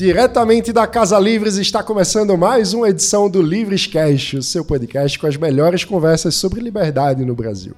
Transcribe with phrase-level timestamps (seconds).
[0.00, 5.18] Diretamente da Casa Livres está começando mais uma edição do Livres Cast, o seu podcast
[5.18, 7.74] com as melhores conversas sobre liberdade no Brasil.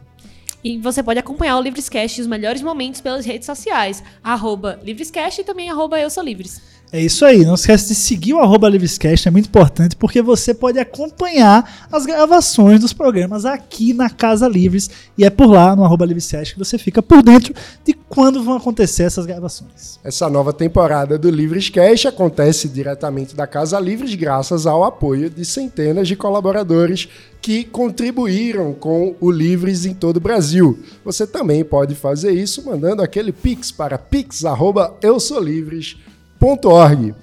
[0.62, 5.41] E você pode acompanhar o Livrescast e os melhores momentos pelas redes sociais, arroba Livrescast
[5.41, 6.62] e também arroba Eu Sou Livres.
[6.95, 10.52] É isso aí, não esquece de seguir o arroba Livrescast, é muito importante porque você
[10.52, 15.86] pode acompanhar as gravações dos programas aqui na Casa Livres e é por lá, no
[15.86, 19.98] arroba Livrescast, que você fica por dentro de quando vão acontecer essas gravações.
[20.05, 26.06] Essa nova temporada do Livrescast acontece diretamente da Casa Livres graças ao apoio de centenas
[26.06, 27.09] de colaboradores
[27.41, 30.78] que contribuíram com o Livres em todo o Brasil.
[31.06, 36.12] Você também pode fazer isso mandando aquele pix para pix@eusolivres.com
[36.42, 37.14] livres.org.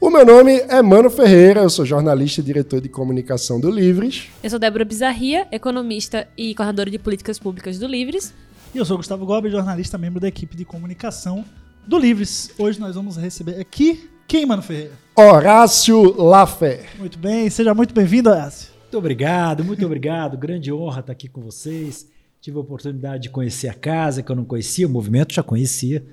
[0.00, 4.28] O meu nome é Mano Ferreira, eu sou jornalista e diretor de comunicação do Livres.
[4.42, 8.34] Eu sou Débora Bizarria, economista e coordenadora de políticas públicas do Livres.
[8.74, 11.44] E eu sou Gustavo Gobi, jornalista, membro da equipe de comunicação
[11.86, 12.50] do Livres.
[12.58, 14.92] Hoje nós vamos receber aqui quem, Mano Ferreira?
[15.16, 16.84] Horácio Lafé.
[16.98, 18.72] Muito bem, seja muito bem-vindo, Horácio.
[18.82, 20.36] Muito obrigado, muito obrigado.
[20.38, 22.08] Grande honra estar aqui com vocês.
[22.40, 26.04] Tive a oportunidade de conhecer a casa, que eu não conhecia, o movimento já conhecia.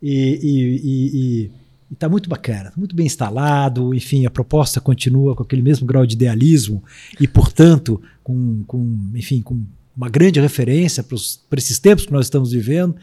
[0.00, 1.61] e, e, e, e
[1.92, 6.14] está muito bacana, muito bem instalado, enfim, a proposta continua com aquele mesmo grau de
[6.14, 6.82] idealismo
[7.20, 9.64] e, portanto, com, com enfim, com
[9.96, 12.96] uma grande referência para esses tempos que nós estamos vivendo.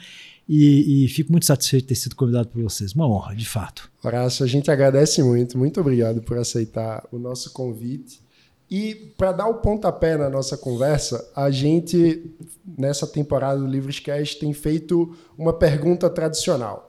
[0.51, 2.93] E, e, fico muito satisfeito de ter sido convidado por vocês.
[2.93, 3.91] Uma honra, de fato.
[4.03, 5.55] Horácio, a gente agradece muito.
[5.55, 8.19] Muito obrigado por aceitar o nosso convite.
[8.69, 12.31] E para dar o pontapé na nossa conversa, a gente,
[12.77, 16.88] nessa temporada do Livrescast, tem feito uma pergunta tradicional.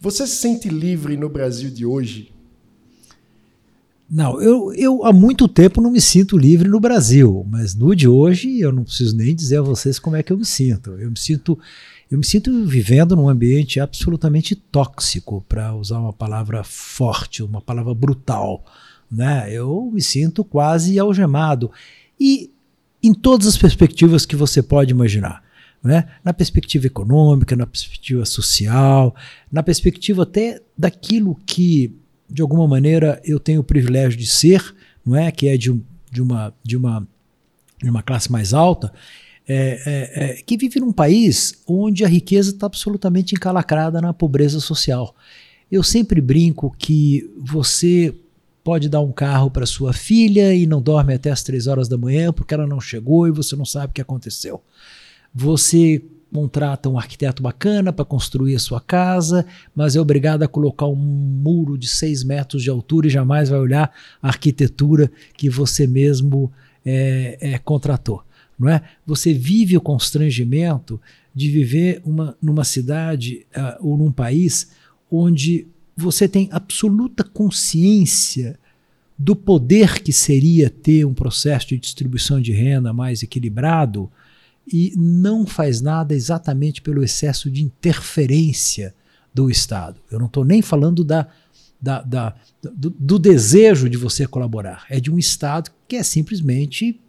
[0.00, 2.30] Você se sente livre no Brasil de hoje?
[4.08, 8.08] Não, eu, eu há muito tempo não me sinto livre no Brasil, mas no de
[8.08, 10.92] hoje eu não preciso nem dizer a vocês como é que eu me sinto.
[10.92, 11.58] Eu me sinto,
[12.10, 17.92] eu me sinto vivendo num ambiente absolutamente tóxico, para usar uma palavra forte, uma palavra
[17.92, 18.64] brutal.
[19.10, 19.52] Né?
[19.52, 21.70] Eu me sinto quase algemado.
[22.18, 22.50] E
[23.02, 25.42] em todas as perspectivas que você pode imaginar
[25.82, 26.08] né?
[26.24, 29.14] na perspectiva econômica, na perspectiva social,
[29.50, 31.94] na perspectiva até daquilo que,
[32.28, 34.74] de alguma maneira, eu tenho o privilégio de ser,
[35.04, 35.30] não é?
[35.30, 37.06] que é de, um, de, uma, de, uma,
[37.82, 38.92] de uma classe mais alta,
[39.46, 39.54] é,
[39.86, 45.14] é, é, que vive num país onde a riqueza está absolutamente encalacrada na pobreza social.
[45.70, 48.14] Eu sempre brinco que você
[48.62, 51.96] pode dar um carro para sua filha e não dorme até as três horas da
[51.96, 54.62] manhã porque ela não chegou e você não sabe o que aconteceu.
[55.34, 56.02] Você
[56.32, 60.94] contrata um arquiteto bacana para construir a sua casa, mas é obrigado a colocar um
[60.94, 66.52] muro de 6 metros de altura e jamais vai olhar a arquitetura que você mesmo
[66.84, 68.22] é, é, contratou.
[68.58, 68.82] Não é?
[69.06, 71.00] Você vive o constrangimento
[71.34, 74.70] de viver uma, numa cidade uh, ou num país
[75.10, 78.58] onde você tem absoluta consciência
[79.18, 84.10] do poder que seria ter um processo de distribuição de renda mais equilibrado,
[84.72, 88.94] e não faz nada exatamente pelo excesso de interferência
[89.32, 90.00] do Estado.
[90.10, 91.28] Eu não estou nem falando da,
[91.80, 97.00] da, da do, do, desejo de você colaborar, é de um Estado que é simplesmente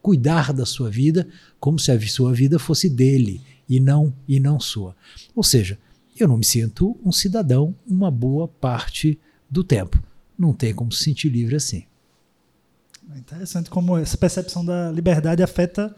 [0.00, 4.60] cuidar da sua vida como se a sua vida fosse dele e não e não
[4.60, 4.94] sua.
[5.34, 5.78] Ou seja,
[6.18, 9.18] eu não me sinto um cidadão uma boa parte
[9.50, 10.02] do tempo.
[10.38, 11.84] Não tem como se sentir livre assim.
[13.14, 15.94] É interessante como essa percepção da liberdade afeta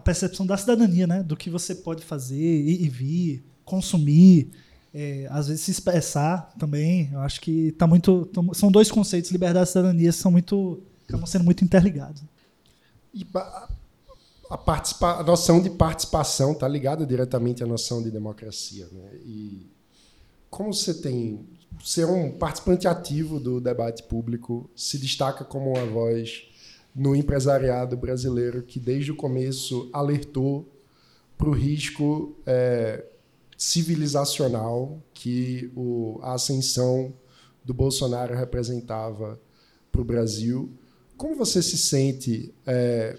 [0.00, 1.22] a percepção da cidadania, né?
[1.22, 4.50] Do que você pode fazer, ir e vir, consumir,
[4.94, 7.10] é, às vezes se expressar também.
[7.12, 8.28] Eu acho que tá muito.
[8.54, 10.80] São dois conceitos, liberdade e cidadania, são muito.
[11.06, 12.22] acabam sendo muito interligados.
[13.12, 13.26] E
[14.48, 18.88] a, participa a noção de participação está ligada diretamente à noção de democracia.
[18.90, 19.10] Né?
[19.24, 19.66] E
[20.48, 21.46] como você tem.
[21.84, 26.49] Ser um participante ativo do debate público se destaca como uma voz
[26.94, 30.68] no empresariado brasileiro que desde o começo alertou
[31.36, 33.04] para o risco é,
[33.56, 37.12] civilizacional que o, a ascensão
[37.64, 39.40] do Bolsonaro representava
[39.92, 40.70] para o Brasil.
[41.16, 43.18] Como você se sente é,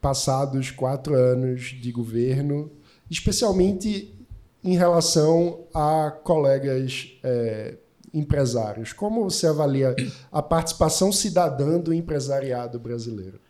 [0.00, 2.70] passados quatro anos de governo,
[3.10, 4.14] especialmente
[4.62, 7.76] em relação a colegas é,
[8.12, 8.92] empresários.
[8.92, 9.94] Como você avalia
[10.30, 13.40] a participação cidadã do empresariado brasileiro?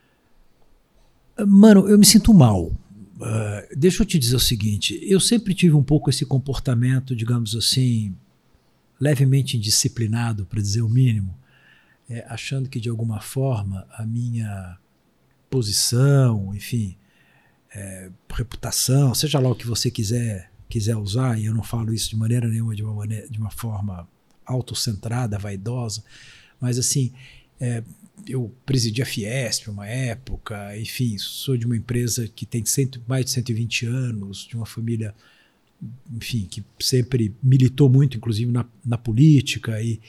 [1.46, 2.66] Mano, eu me sinto mal.
[2.66, 7.54] Uh, deixa eu te dizer o seguinte: eu sempre tive um pouco esse comportamento, digamos
[7.54, 8.14] assim,
[9.00, 11.36] levemente indisciplinado, para dizer o mínimo,
[12.08, 14.78] é, achando que de alguma forma a minha
[15.48, 16.96] posição, enfim,
[17.74, 22.08] é, reputação, seja lá o que você quiser quiser usar, e eu não falo isso
[22.08, 24.08] de maneira nenhuma de uma, maneira, de uma forma
[24.44, 26.02] autocentrada, vaidosa,
[26.60, 27.12] mas assim,
[27.60, 27.82] é,
[28.28, 33.24] eu presidi a Fiesp uma época, enfim, sou de uma empresa que tem cento, mais
[33.24, 35.14] de 120 anos, de uma família,
[36.14, 40.00] enfim, que sempre militou muito, inclusive na, na política, e,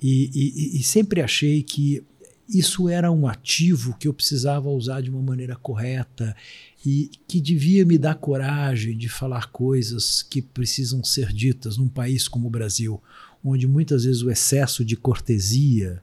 [0.00, 2.02] e, e, e sempre achei que
[2.48, 6.34] isso era um ativo que eu precisava usar de uma maneira correta
[6.84, 12.26] e que devia me dar coragem de falar coisas que precisam ser ditas num país
[12.26, 13.00] como o Brasil,
[13.44, 16.02] onde muitas vezes o excesso de cortesia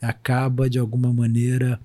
[0.00, 1.80] acaba de alguma maneira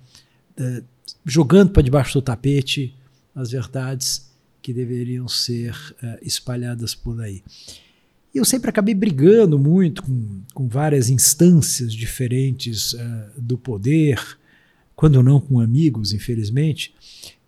[0.56, 0.82] eh,
[1.24, 2.94] jogando para debaixo do tapete
[3.34, 4.28] as verdades
[4.60, 7.42] que deveriam ser eh, espalhadas por aí.
[8.34, 12.98] E eu sempre acabei brigando muito com, com várias instâncias diferentes uh,
[13.36, 14.20] do poder,
[14.94, 16.94] quando não com amigos, infelizmente,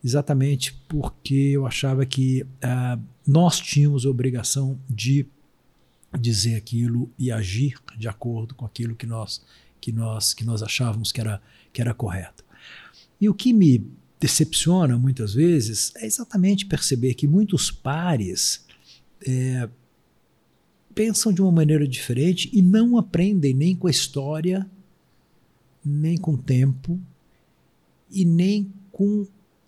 [0.03, 5.27] exatamente porque eu achava que uh, nós tínhamos obrigação de
[6.19, 9.43] dizer aquilo e agir de acordo com aquilo que nós
[9.81, 11.41] que nós que nós achávamos que era
[11.73, 12.45] que era correto.
[13.21, 13.87] E o que me
[14.19, 18.67] decepciona muitas vezes é exatamente perceber que muitos pares
[19.27, 19.69] é,
[20.95, 24.69] pensam de uma maneira diferente e não aprendem nem com a história,
[25.85, 27.01] nem com o tempo
[28.11, 29.27] e nem com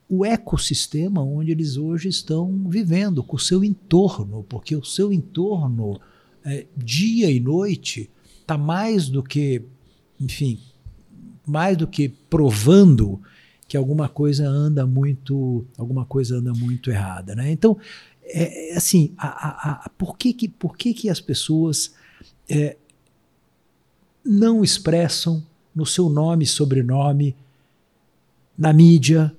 [0.09, 5.99] o ecossistema onde eles hoje estão vivendo, com o seu entorno, porque o seu entorno,
[6.44, 8.11] é, dia e noite,
[8.41, 9.62] está mais do que,
[10.21, 10.59] enfim,
[11.47, 13.21] mais do que provando
[13.69, 17.50] que alguma coisa anda muito, alguma coisa anda muito errada, né?
[17.50, 17.79] Então,
[18.25, 21.94] é, é, assim, a, a, a, por, que, que, por que, que as pessoas
[22.49, 22.77] é,
[24.25, 25.44] não expressam
[25.75, 27.35] no seu nome e sobrenome,
[28.56, 29.35] na mídia,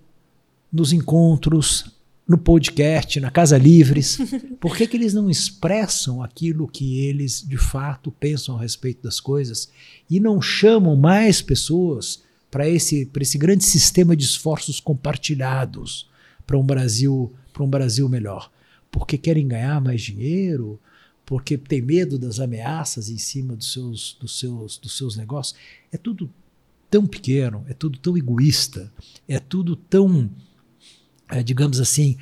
[0.71, 1.85] nos encontros,
[2.27, 4.17] no podcast, na Casa Livres?
[4.59, 9.19] Por que, que eles não expressam aquilo que eles de fato pensam a respeito das
[9.19, 9.69] coisas
[10.09, 16.09] e não chamam mais pessoas para esse, esse grande sistema de esforços compartilhados
[16.45, 18.51] para um Brasil para um Brasil melhor?
[18.93, 20.79] porque querem ganhar mais dinheiro,
[21.25, 25.59] porque tem medo das ameaças em cima dos seus, dos seus, dos seus negócios.
[25.91, 26.29] É tudo
[26.91, 28.93] tão pequeno, é tudo tão egoísta,
[29.27, 30.29] é tudo tão,
[31.43, 32.17] digamos assim,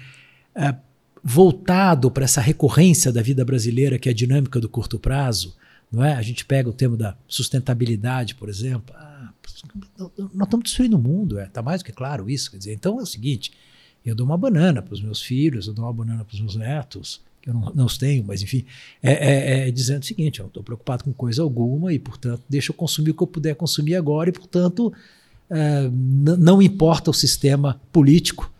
[0.55, 0.75] é,
[1.23, 5.55] voltado para essa recorrência da vida brasileira, que é a dinâmica do curto prazo.
[5.91, 6.13] Não é?
[6.13, 8.95] A gente pega o tema da sustentabilidade, por exemplo.
[8.97, 9.29] Ah,
[10.33, 12.49] nós estamos destruindo o mundo, está é, tá mais do que claro isso.
[12.49, 13.51] Quer dizer, então é o seguinte:
[14.05, 16.55] eu dou uma banana para os meus filhos, eu dou uma banana para os meus
[16.55, 18.65] netos, que eu não, não os tenho, mas enfim,
[19.01, 22.41] é, é, é dizendo o seguinte: eu não estou preocupado com coisa alguma e, portanto,
[22.49, 24.93] deixa eu consumir o que eu puder consumir agora e, portanto,
[25.49, 28.50] é, não importa o sistema político,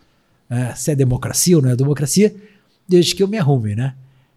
[0.51, 2.36] é, se é democracia ou não é democracia,
[2.86, 3.95] desde que eu me arrume, né?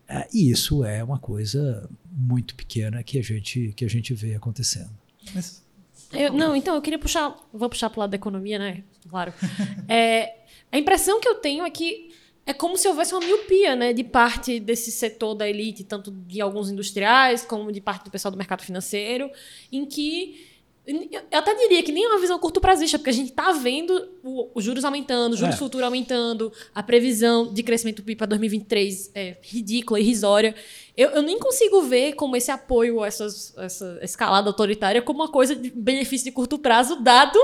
[0.08, 4.37] É, e isso é uma coisa muito pequena que a gente, que a gente vê
[4.37, 4.90] acontecendo.
[5.34, 5.64] Mas...
[6.12, 8.84] Eu, não, então eu queria puxar, vou puxar para o lado da economia, né?
[9.08, 9.34] Claro.
[9.88, 10.37] É,
[10.70, 12.11] a impressão que eu tenho é que
[12.46, 16.40] é como se houvesse uma miopia, né, de parte desse setor da elite, tanto de
[16.40, 19.31] alguns industriais como de parte do pessoal do mercado financeiro,
[19.72, 20.53] em que
[20.86, 24.10] eu até diria que nem é uma visão curto prazista, porque a gente está vendo
[24.54, 25.58] os juros aumentando, os juros é.
[25.58, 30.55] futuros aumentando, a previsão de crescimento do PIB para 2023 é ridícula, irrisória.
[30.94, 35.29] Eu, eu nem consigo ver como esse apoio a essas, essa escalada autoritária como uma
[35.31, 37.38] coisa de benefício de curto prazo, dado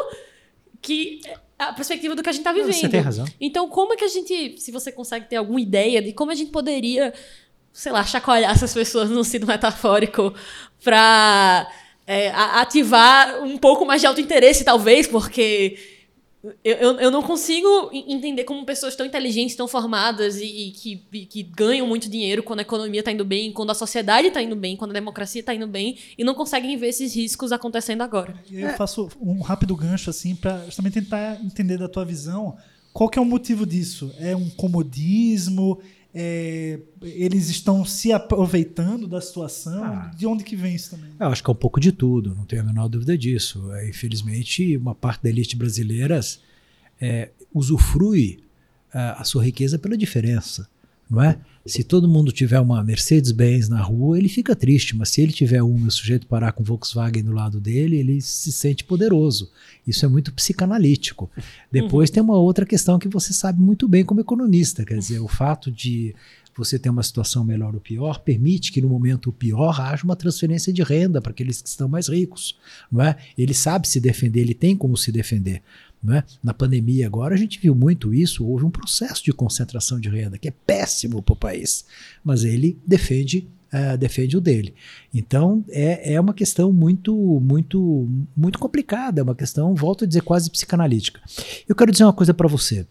[0.82, 1.23] que
[1.59, 2.75] a perspectiva do que a gente está vivendo.
[2.75, 3.26] Você tem razão.
[3.40, 6.35] Então, como é que a gente, se você consegue ter alguma ideia de como a
[6.35, 7.14] gente poderia,
[7.73, 10.35] sei lá, chacoalhar essas pessoas no sentido metafórico
[10.82, 11.70] para
[12.11, 15.79] é, ativar um pouco mais de autointeresse, talvez, porque
[16.64, 21.02] eu, eu, eu, não consigo entender como pessoas tão inteligentes, tão formadas e, e que,
[21.12, 24.43] e que ganham muito dinheiro quando a economia está indo bem, quando a sociedade está
[24.43, 28.02] indo bem, quando a democracia está indo bem e não conseguem ver esses riscos acontecendo
[28.02, 28.35] agora.
[28.50, 32.57] Eu faço um rápido gancho assim para justamente tentar entender da tua visão
[32.93, 34.12] qual que é o motivo disso.
[34.19, 35.81] É um comodismo?
[36.12, 39.85] É, eles estão se aproveitando da situação?
[39.85, 41.11] Ah, de onde que vem isso também?
[41.19, 43.73] Eu acho que é um pouco de tudo, não tenho a menor dúvida disso.
[43.73, 46.21] É, infelizmente, uma parte da elite brasileira
[47.00, 48.43] é, usufrui
[48.93, 50.69] a, a sua riqueza pela diferença,
[51.09, 51.38] não é?
[51.70, 55.62] Se todo mundo tiver uma Mercedes-Benz na rua, ele fica triste, mas se ele tiver
[55.62, 59.50] uma e o sujeito parar com Volkswagen do lado dele, ele se sente poderoso.
[59.86, 61.30] Isso é muito psicanalítico.
[61.70, 62.14] Depois uhum.
[62.14, 65.70] tem uma outra questão que você sabe muito bem como economista, quer dizer, o fato
[65.70, 66.14] de
[66.56, 70.72] você ter uma situação melhor ou pior permite que no momento pior haja uma transferência
[70.72, 72.58] de renda para aqueles que estão mais ricos,
[72.90, 73.16] não é?
[73.36, 75.62] Ele sabe se defender, ele tem como se defender.
[76.09, 76.25] É?
[76.42, 80.38] Na pandemia agora a gente viu muito isso, houve um processo de concentração de renda
[80.38, 81.85] que é péssimo para o país,
[82.25, 84.75] mas ele defende uh, defende o dele.
[85.12, 90.23] Então é, é uma questão muito, muito, muito complicada, é uma questão, volto a dizer,
[90.23, 91.21] quase psicanalítica.
[91.69, 92.87] Eu quero dizer uma coisa para você,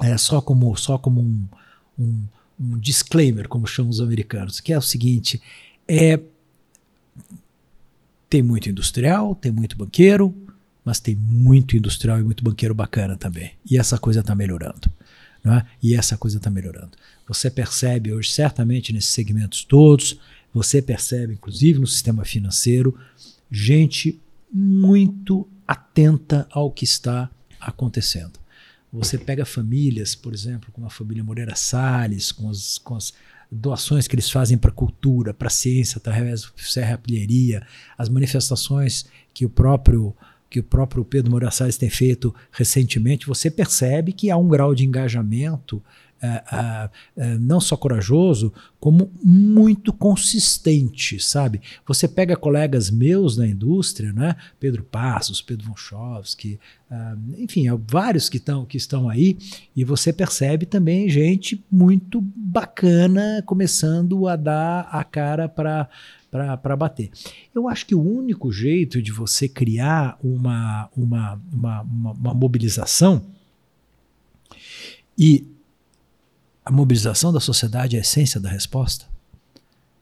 [0.00, 1.48] é só como, só como um,
[1.98, 2.24] um,
[2.60, 5.42] um disclaimer, como chamam os americanos, que é o seguinte:
[5.88, 6.20] é
[8.28, 10.34] tem muito industrial, tem muito banqueiro,
[10.84, 13.52] mas tem muito industrial e muito banqueiro bacana também.
[13.68, 14.90] E essa coisa está melhorando.
[15.44, 15.64] É?
[15.82, 16.92] E essa coisa está melhorando.
[17.26, 20.18] Você percebe hoje, certamente nesses segmentos todos,
[20.54, 22.96] você percebe, inclusive no sistema financeiro,
[23.50, 24.20] gente
[24.52, 27.28] muito atenta ao que está
[27.60, 28.38] acontecendo.
[28.92, 33.12] Você pega famílias, por exemplo, como a família Moreira Salles, com as, com as
[33.50, 38.08] doações que eles fazem para a cultura, para a ciência, através do Serra Artilharia, as
[38.08, 40.14] manifestações que o próprio
[40.52, 44.74] que o próprio Pedro Moura Salles tem feito recentemente, você percebe que há um grau
[44.74, 45.82] de engajamento
[46.20, 51.60] é, é, não só corajoso, como muito consistente, sabe?
[51.88, 54.36] Você pega colegas meus na indústria, né?
[54.60, 59.36] Pedro Passos, Pedro Vonchovski, uh, enfim, vários que, tão, que estão aí,
[59.74, 65.88] e você percebe também gente muito bacana começando a dar a cara para
[66.32, 67.10] para bater.
[67.54, 73.26] Eu acho que o único jeito de você criar uma, uma, uma, uma, uma mobilização
[75.18, 75.46] e
[76.64, 79.04] a mobilização da sociedade é a essência da resposta.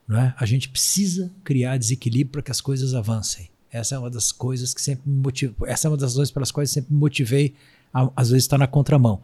[0.07, 0.33] Não é?
[0.37, 3.49] A gente precisa criar desequilíbrio para que as coisas avancem.
[3.69, 5.67] Essa é uma das coisas que sempre me motivou.
[5.67, 7.55] Essa é uma das razões pelas quais sempre me motivei,
[7.93, 9.21] a, às vezes, estar na contramão.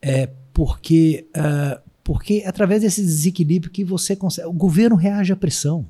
[0.00, 4.48] É porque, uh, porque é através desse desequilíbrio que você consegue.
[4.48, 5.86] O governo reage à pressão.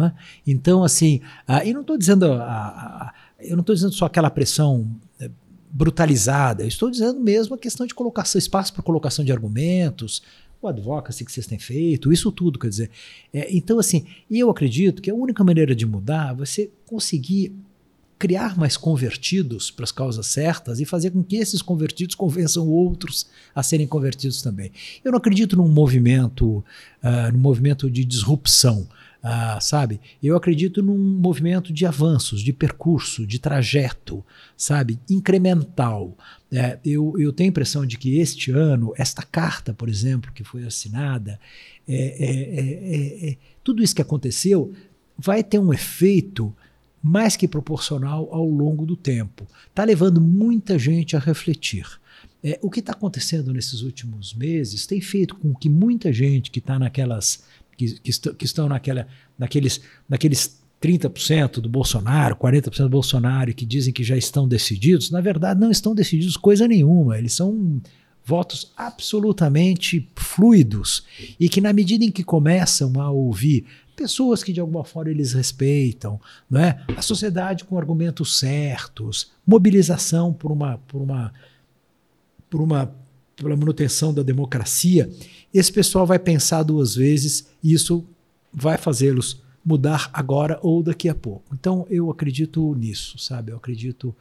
[0.00, 0.12] É?
[0.46, 2.26] Então, assim, uh, e não estou dizendo.
[2.32, 4.88] Uh, eu não estou dizendo só aquela pressão
[5.72, 6.62] brutalizada.
[6.62, 10.22] Eu estou dizendo mesmo a questão de colocação, espaço para colocação de argumentos,
[10.60, 12.90] o advocacy que vocês têm feito, isso tudo, quer dizer.
[13.32, 17.52] É, então, assim, eu acredito que a única maneira de mudar é você conseguir
[18.18, 23.26] criar mais convertidos para as causas certas e fazer com que esses convertidos convençam outros
[23.52, 24.70] a serem convertidos também.
[25.04, 26.58] Eu não acredito num movimento,
[27.02, 28.86] uh, num movimento de disrupção.
[29.24, 30.00] Ah, sabe?
[30.20, 34.24] Eu acredito num movimento de avanços, de percurso, de trajeto,
[34.56, 34.98] sabe?
[35.08, 36.18] Incremental.
[36.50, 40.42] É, eu, eu tenho a impressão de que este ano, esta carta, por exemplo, que
[40.42, 41.38] foi assinada,
[41.86, 44.72] é, é, é, é tudo isso que aconteceu
[45.16, 46.52] vai ter um efeito
[47.00, 49.46] mais que proporcional ao longo do tempo.
[49.68, 51.86] Está levando muita gente a refletir.
[52.42, 56.58] É, o que está acontecendo nesses últimos meses tem feito com que muita gente que
[56.58, 57.44] está naquelas
[57.76, 59.06] que, que, est que estão naquela,
[59.38, 65.20] naqueles, naqueles 30% do Bolsonaro, 40% do Bolsonaro que dizem que já estão decididos, na
[65.20, 67.16] verdade não estão decididos coisa nenhuma.
[67.16, 67.80] Eles são
[68.24, 71.04] votos absolutamente fluidos
[71.38, 73.64] e que na medida em que começam a ouvir
[73.94, 76.84] pessoas que de alguma forma eles respeitam, não é?
[76.96, 81.32] A sociedade com argumentos certos, mobilização por uma por uma
[82.48, 82.94] por uma
[83.34, 85.10] pela manutenção da democracia,
[85.52, 88.04] esse pessoal vai pensar duas vezes e isso
[88.52, 91.54] vai fazê-los mudar agora ou daqui a pouco.
[91.54, 93.52] Então eu acredito nisso, sabe?
[93.52, 94.14] Eu acredito,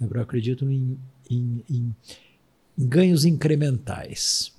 [0.00, 0.98] eu acredito em,
[1.30, 1.96] em, em,
[2.78, 4.52] em ganhos incrementais.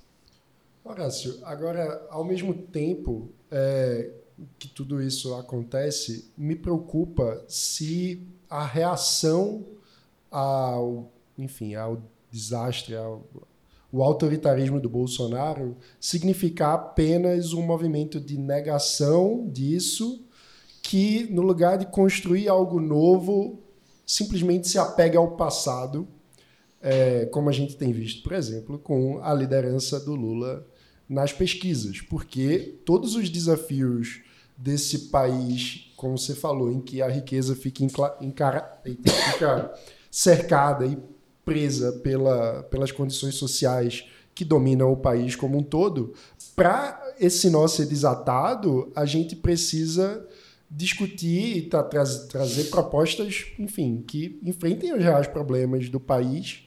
[0.84, 4.10] Horácio, agora, ao mesmo tempo é,
[4.57, 9.65] que tudo isso acontece, me preocupa se a reação
[10.31, 13.25] ao, enfim, ao desastre, ao,
[13.91, 20.25] o autoritarismo do Bolsonaro significar apenas um movimento de negação disso,
[20.82, 23.60] que no lugar de construir algo novo,
[24.06, 26.08] simplesmente se apega ao passado,
[26.82, 30.65] é, como a gente tem visto, por exemplo, com a liderança do Lula
[31.10, 34.22] nas pesquisas, porque todos os desafios
[34.58, 37.86] desse país, como você falou, em que a riqueza fica,
[38.84, 39.74] fica
[40.10, 40.98] cercada e
[41.48, 44.04] presa pela, pelas condições sociais
[44.36, 46.13] que dominam o país como um todo,
[46.54, 50.27] para esse nó ser desatado, a gente precisa
[50.70, 56.66] discutir e tra trazer propostas, enfim, que enfrentem os reais problemas do país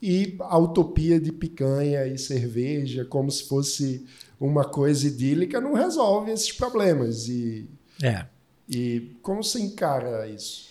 [0.00, 4.06] e a utopia de picanha e cerveja, como se fosse
[4.38, 7.28] uma coisa idílica, não resolve esses problemas.
[7.28, 7.68] E,
[8.00, 8.26] é.
[8.68, 10.70] e como você encara isso?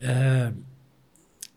[0.00, 0.52] É,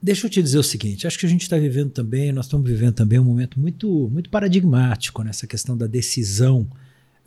[0.06, 2.70] Deixa eu te dizer o seguinte, acho que a gente está vivendo também, nós estamos
[2.70, 6.70] vivendo também um momento muito, muito paradigmático nessa questão da decisão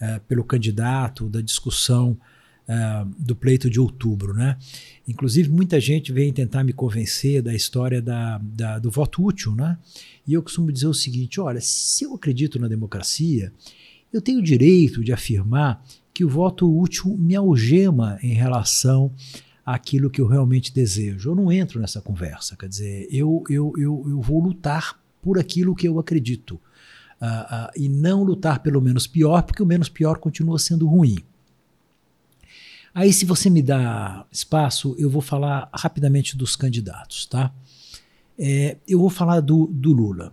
[0.00, 2.16] uh, pelo candidato, da discussão
[2.68, 4.32] uh, do pleito de outubro.
[4.32, 4.56] Né?
[5.08, 9.56] Inclusive, muita gente vem tentar me convencer da história da, da, do voto útil.
[9.56, 9.76] Né?
[10.24, 13.52] E eu costumo dizer o seguinte: olha, se eu acredito na democracia,
[14.12, 19.12] eu tenho o direito de afirmar que o voto útil me algema em relação
[19.74, 21.30] àquilo que eu realmente desejo.
[21.30, 25.74] Eu não entro nessa conversa, quer dizer, eu, eu, eu, eu vou lutar por aquilo
[25.74, 26.58] que eu acredito.
[27.20, 31.18] Uh, uh, e não lutar pelo menos pior, porque o menos pior continua sendo ruim.
[32.94, 37.52] Aí, se você me dá espaço, eu vou falar rapidamente dos candidatos, tá?
[38.38, 40.32] É, eu vou falar do, do Lula.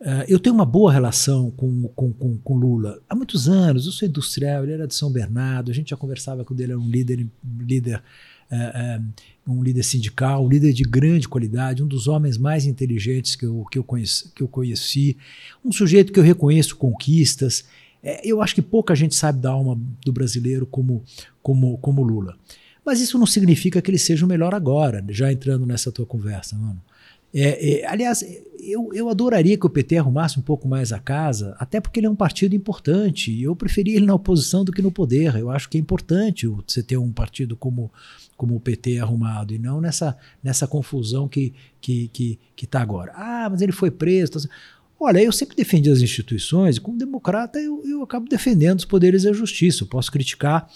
[0.00, 3.86] Uh, eu tenho uma boa relação com, com, com, com, Lula há muitos anos.
[3.86, 6.80] Eu sou industrial, ele era de São Bernardo, a gente já conversava com ele, era
[6.80, 7.28] um líder,
[7.60, 8.02] líder
[8.50, 13.36] uh, uh, um líder sindical, um líder de grande qualidade, um dos homens mais inteligentes
[13.36, 15.16] que eu, que eu, conheci, que eu conheci,
[15.64, 17.64] um sujeito que eu reconheço conquistas.
[18.02, 21.02] É, eu acho que pouca gente sabe da alma do brasileiro como,
[21.42, 22.36] como, como Lula.
[22.84, 26.56] Mas isso não significa que ele seja o melhor agora, já entrando nessa tua conversa,
[26.56, 26.80] mano.
[27.32, 28.24] É, é, aliás,
[28.70, 32.06] eu, eu adoraria que o PT arrumasse um pouco mais a casa, até porque ele
[32.06, 33.30] é um partido importante.
[33.30, 35.36] E eu preferia ele na oposição do que no poder.
[35.36, 37.92] Eu acho que é importante você ter um partido como,
[38.36, 42.80] como o PT arrumado, e não nessa, nessa confusão que está que, que, que tá
[42.80, 43.12] agora.
[43.14, 44.32] Ah, mas ele foi preso.
[44.32, 44.40] Tá...
[44.98, 49.22] Olha, eu sempre defendi as instituições, e como democrata eu, eu acabo defendendo os poderes
[49.22, 49.82] da justiça.
[49.82, 50.70] Eu posso criticar,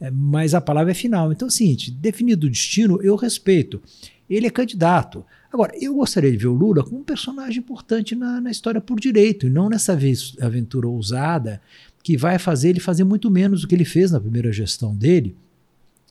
[0.00, 1.32] é, mas a palavra é final.
[1.32, 3.82] Então é o seguinte: definido o destino, eu respeito.
[4.28, 5.24] Ele é candidato.
[5.52, 8.98] Agora, eu gostaria de ver o Lula como um personagem importante na, na história por
[8.98, 11.60] direito, e não nessa vez aventura ousada
[12.02, 15.34] que vai fazer ele fazer muito menos do que ele fez na primeira gestão dele,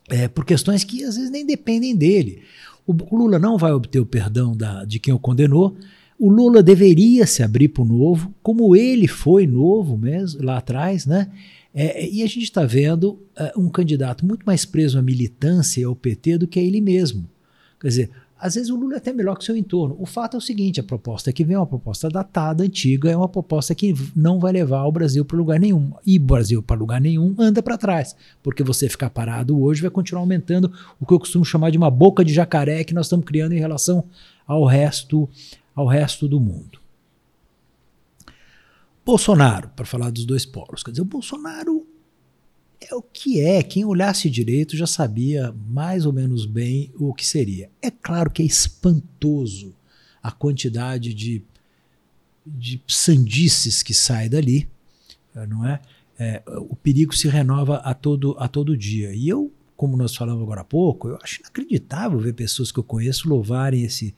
[0.09, 2.41] é, por questões que às vezes nem dependem dele.
[2.85, 5.75] O, o Lula não vai obter o perdão da, de quem o condenou.
[6.19, 11.05] O Lula deveria se abrir para o novo, como ele foi novo mesmo lá atrás,
[11.05, 11.29] né?
[11.73, 15.83] É, e a gente está vendo uh, um candidato muito mais preso à militância e
[15.83, 17.27] ao PT do que a ele mesmo.
[17.85, 19.95] Quer dizer, às vezes o Lula é até melhor que o seu entorno.
[19.99, 23.15] O fato é o seguinte: a proposta que vem é uma proposta datada, antiga, é
[23.15, 25.93] uma proposta que não vai levar o Brasil para lugar nenhum.
[26.03, 28.15] E o Brasil para lugar nenhum anda para trás.
[28.41, 31.91] Porque você ficar parado hoje vai continuar aumentando o que eu costumo chamar de uma
[31.91, 34.03] boca de jacaré que nós estamos criando em relação
[34.47, 35.29] ao resto,
[35.75, 36.79] ao resto do mundo.
[39.05, 40.81] Bolsonaro, para falar dos dois polos.
[40.81, 41.84] Quer dizer, o Bolsonaro
[42.81, 43.61] é o que é.
[43.63, 47.69] Quem olhasse direito já sabia mais ou menos bem o que seria.
[47.81, 49.75] É claro que é espantoso
[50.21, 51.43] a quantidade de,
[52.45, 54.67] de sandices que sai dali,
[55.47, 55.79] não é?
[56.17, 56.41] é?
[56.47, 59.13] O perigo se renova a todo, a todo dia.
[59.13, 62.83] E eu, como nós falamos agora há pouco, eu acho inacreditável ver pessoas que eu
[62.83, 64.15] conheço louvarem esse,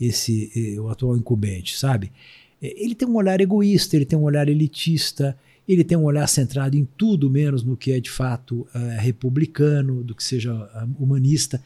[0.00, 2.12] esse eh, o atual incumbente, sabe?
[2.62, 5.36] Ele tem um olhar egoísta, ele tem um olhar elitista,
[5.72, 10.02] ele tem um olhar centrado em tudo menos no que é de fato uh, republicano,
[10.02, 11.62] do que seja uh, humanista.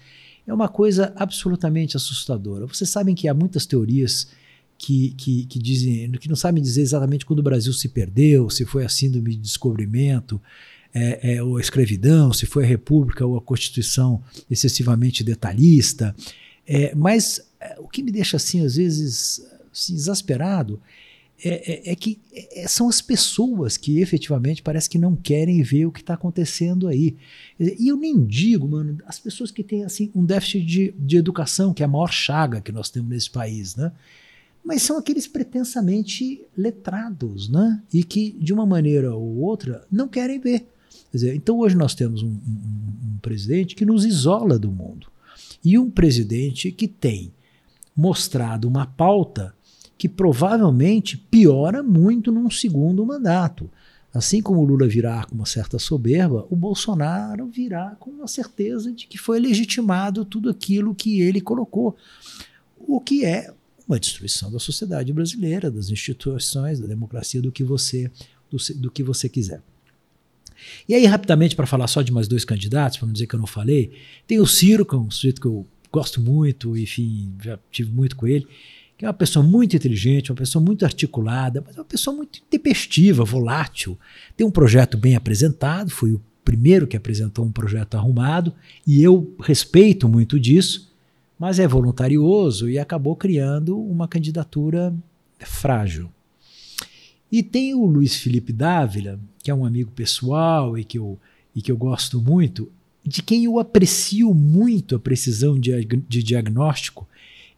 [0.46, 2.66] É uma coisa absolutamente assustadora.
[2.66, 4.28] Vocês sabem que há muitas teorias
[4.76, 8.66] que, que, que, dizem, que não sabem dizer exatamente quando o Brasil se perdeu, se
[8.66, 10.40] foi a síndrome de descobrimento,
[10.92, 16.14] é, é, ou a escravidão, se foi a República ou a Constituição excessivamente detalhista.
[16.66, 17.40] É, mas
[17.78, 20.80] o que me deixa assim, às vezes, assim, exasperado
[21.44, 25.84] é, é, é que é, são as pessoas que efetivamente parece que não querem ver
[25.84, 27.16] o que está acontecendo aí.
[27.60, 31.74] E eu nem digo, mano, as pessoas que têm assim um déficit de, de educação,
[31.74, 33.92] que é a maior chaga que nós temos nesse país, né?
[34.64, 37.82] Mas são aqueles pretensamente letrados, né?
[37.92, 40.66] E que, de uma maneira ou outra, não querem ver.
[41.12, 45.08] Dizer, então hoje nós temos um, um, um presidente que nos isola do mundo.
[45.62, 47.32] E um presidente que tem
[47.94, 49.54] mostrado uma pauta
[49.96, 53.70] que provavelmente piora muito num segundo mandato.
[54.12, 58.92] Assim como o Lula virá com uma certa soberba, o Bolsonaro virá com uma certeza
[58.92, 61.96] de que foi legitimado tudo aquilo que ele colocou,
[62.78, 63.52] o que é
[63.88, 68.10] uma destruição da sociedade brasileira, das instituições, da democracia, do que você,
[68.48, 69.60] do, do que você quiser.
[70.88, 73.40] E aí, rapidamente, para falar só de mais dois candidatos, para não dizer que eu
[73.40, 73.92] não falei,
[74.26, 78.16] tem o Ciro, que é um sujeito que eu gosto muito, enfim, já tive muito
[78.16, 78.46] com ele
[78.96, 83.24] que é uma pessoa muito inteligente, uma pessoa muito articulada, mas uma pessoa muito tempestiva,
[83.24, 83.98] volátil.
[84.36, 88.54] Tem um projeto bem apresentado, foi o primeiro que apresentou um projeto arrumado,
[88.86, 90.92] e eu respeito muito disso,
[91.38, 94.94] mas é voluntarioso e acabou criando uma candidatura
[95.40, 96.10] frágil.
[97.32, 101.18] E tem o Luiz Felipe Dávila, que é um amigo pessoal e que eu,
[101.54, 102.70] e que eu gosto muito,
[103.04, 107.08] de quem eu aprecio muito a precisão de, de diagnóstico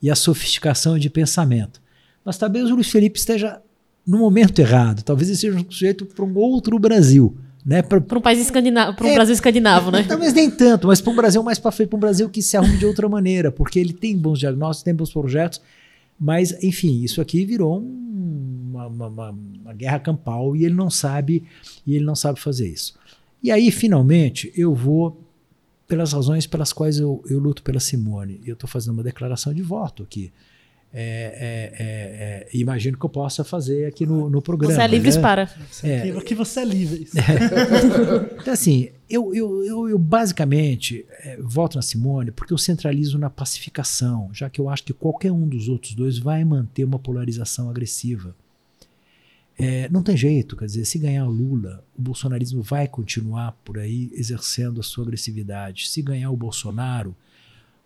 [0.07, 1.83] e a sofisticação de pensamento.
[2.25, 3.61] Mas talvez o Luiz Felipe esteja
[4.07, 5.03] no momento errado.
[5.03, 7.37] Talvez ele seja um sujeito para um outro Brasil.
[7.65, 10.05] Né, para um país escandinavo, para um é, Brasil escandinavo, né?
[10.07, 12.57] Talvez nem tanto, mas para um Brasil mais para frente, para um Brasil que se
[12.57, 15.61] arrume de outra maneira, porque ele tem bons diagnósticos, tem bons projetos,
[16.17, 21.43] mas enfim, isso aqui virou uma, uma, uma, uma guerra campal e ele não sabe
[21.85, 22.95] e ele não sabe fazer isso.
[23.43, 25.26] E aí, finalmente, eu vou
[25.87, 28.41] pelas razões pelas quais eu, eu luto pela Simone.
[28.45, 30.33] Eu estou fazendo uma declaração de voto aqui.
[30.99, 34.75] É, é, é, é, imagino que eu possa fazer aqui no, no programa.
[34.75, 35.21] Você é livre né?
[35.21, 35.51] para.
[35.83, 37.07] É, que você é livre.
[38.41, 43.29] então, assim, eu, eu, eu, eu basicamente é, voto na Simone porque eu centralizo na
[43.29, 47.69] pacificação, já que eu acho que qualquer um dos outros dois vai manter uma polarização
[47.69, 48.35] agressiva.
[49.59, 53.79] É, não tem jeito, quer dizer, se ganhar o Lula, o bolsonarismo vai continuar por
[53.79, 55.89] aí exercendo a sua agressividade.
[55.89, 57.17] Se ganhar o Bolsonaro,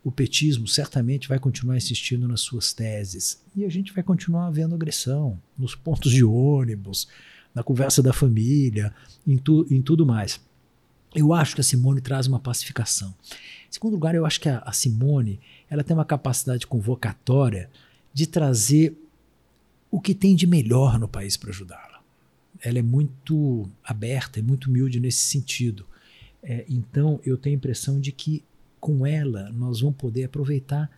[0.03, 3.41] o petismo certamente vai continuar insistindo nas suas teses.
[3.55, 7.07] E a gente vai continuar vendo agressão nos pontos de ônibus,
[7.55, 8.93] na conversa da família,
[9.27, 10.41] em, tu, em tudo mais.
[11.15, 13.15] Eu acho que a Simone traz uma pacificação.
[13.69, 17.71] Em segundo lugar, eu acho que a, a Simone ela tem uma capacidade convocatória
[18.13, 18.97] de trazer
[19.91, 22.03] o que tem de melhor no país para ajudá-la.
[22.63, 25.87] Ela é muito aberta, é muito humilde nesse sentido.
[26.43, 28.45] É, então, eu tenho a impressão de que
[28.79, 30.91] com ela nós vamos poder aproveitar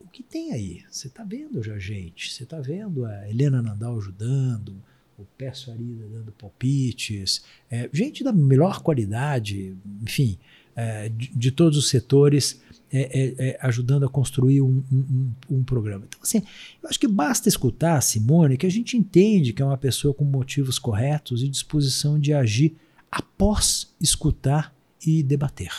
[0.00, 0.82] o que tem aí.
[0.90, 4.74] Você está vendo já gente, você está vendo a Helena Nandal ajudando,
[5.18, 10.38] o Pércio Arida dando palpites, é, gente da melhor qualidade, enfim,
[10.76, 12.60] é, de, de, todos os setores
[12.92, 16.04] é, é, é, ajudando a construir um, um, um, programa.
[16.08, 16.38] Então, assim,
[16.82, 20.14] eu acho que basta escutar a Simone, que a gente entende que é uma pessoa
[20.14, 22.74] com motivos corretos e disposição de agir
[23.10, 24.74] após escutar
[25.06, 25.70] e debater.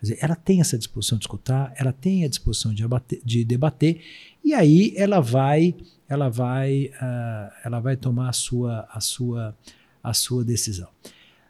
[0.00, 4.02] Dizer, ela tem essa disposição de escutar, ela tem a disposição de, abater, de debater,
[4.44, 5.74] e aí ela vai,
[6.08, 9.56] ela vai, uh, ela vai tomar a sua, a sua,
[10.02, 10.88] a sua decisão.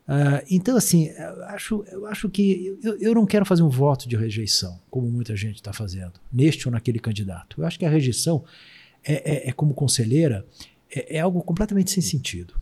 [0.09, 4.09] Uh, então, assim, eu acho, eu acho que eu, eu não quero fazer um voto
[4.09, 7.61] de rejeição, como muita gente está fazendo, neste ou naquele candidato.
[7.61, 8.45] Eu acho que a rejeição
[9.05, 10.47] é, é, é como conselheira,
[10.95, 12.55] é, é, algo completamente sem sentido.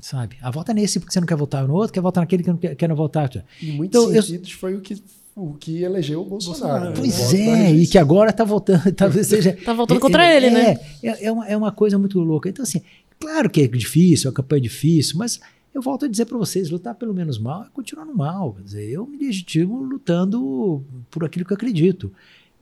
[0.00, 0.36] Sabe?
[0.42, 2.58] A volta nesse porque você não quer votar no outro, quer votar naquele que não
[2.58, 3.30] quer, quer não votar.
[3.62, 5.02] Em muitos então, sentidos eu, foi o que
[5.36, 6.92] o que elegeu o Bolsonaro.
[6.94, 9.50] Pois é, e que agora está voltando, talvez seja.
[9.50, 10.78] Está voltando contra é, ele, né?
[11.02, 12.48] É, é, uma, é uma coisa muito louca.
[12.48, 12.82] Então, assim,
[13.18, 15.40] claro que é difícil, a campanha é difícil, mas
[15.74, 18.54] eu volto a dizer para vocês, lutar pelo menos mal é continuar no mal.
[18.54, 22.12] Quer dizer, eu me legitimo lutando por aquilo que eu acredito.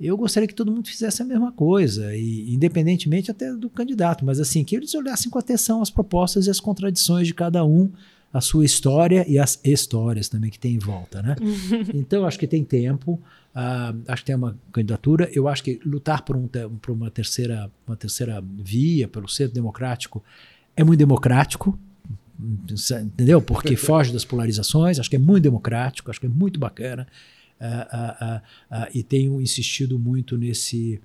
[0.01, 4.41] Eu gostaria que todo mundo fizesse a mesma coisa, e, independentemente até do candidato, mas
[4.41, 7.93] assim, que eles olhassem com atenção as propostas e as contradições de cada um,
[8.33, 11.37] a sua história e as histórias também que tem em volta, né?
[11.95, 13.21] então, acho que tem tempo,
[13.55, 17.71] uh, acho que tem uma candidatura, eu acho que lutar por, um, por uma, terceira,
[17.87, 20.25] uma terceira via, pelo centro democrático,
[20.75, 21.79] é muito democrático,
[23.03, 23.41] entendeu?
[23.41, 27.07] Porque foge das polarizações, acho que é muito democrático, acho que é muito bacana
[27.61, 31.01] uh, uh, uh, e tenho insistido muito nesse,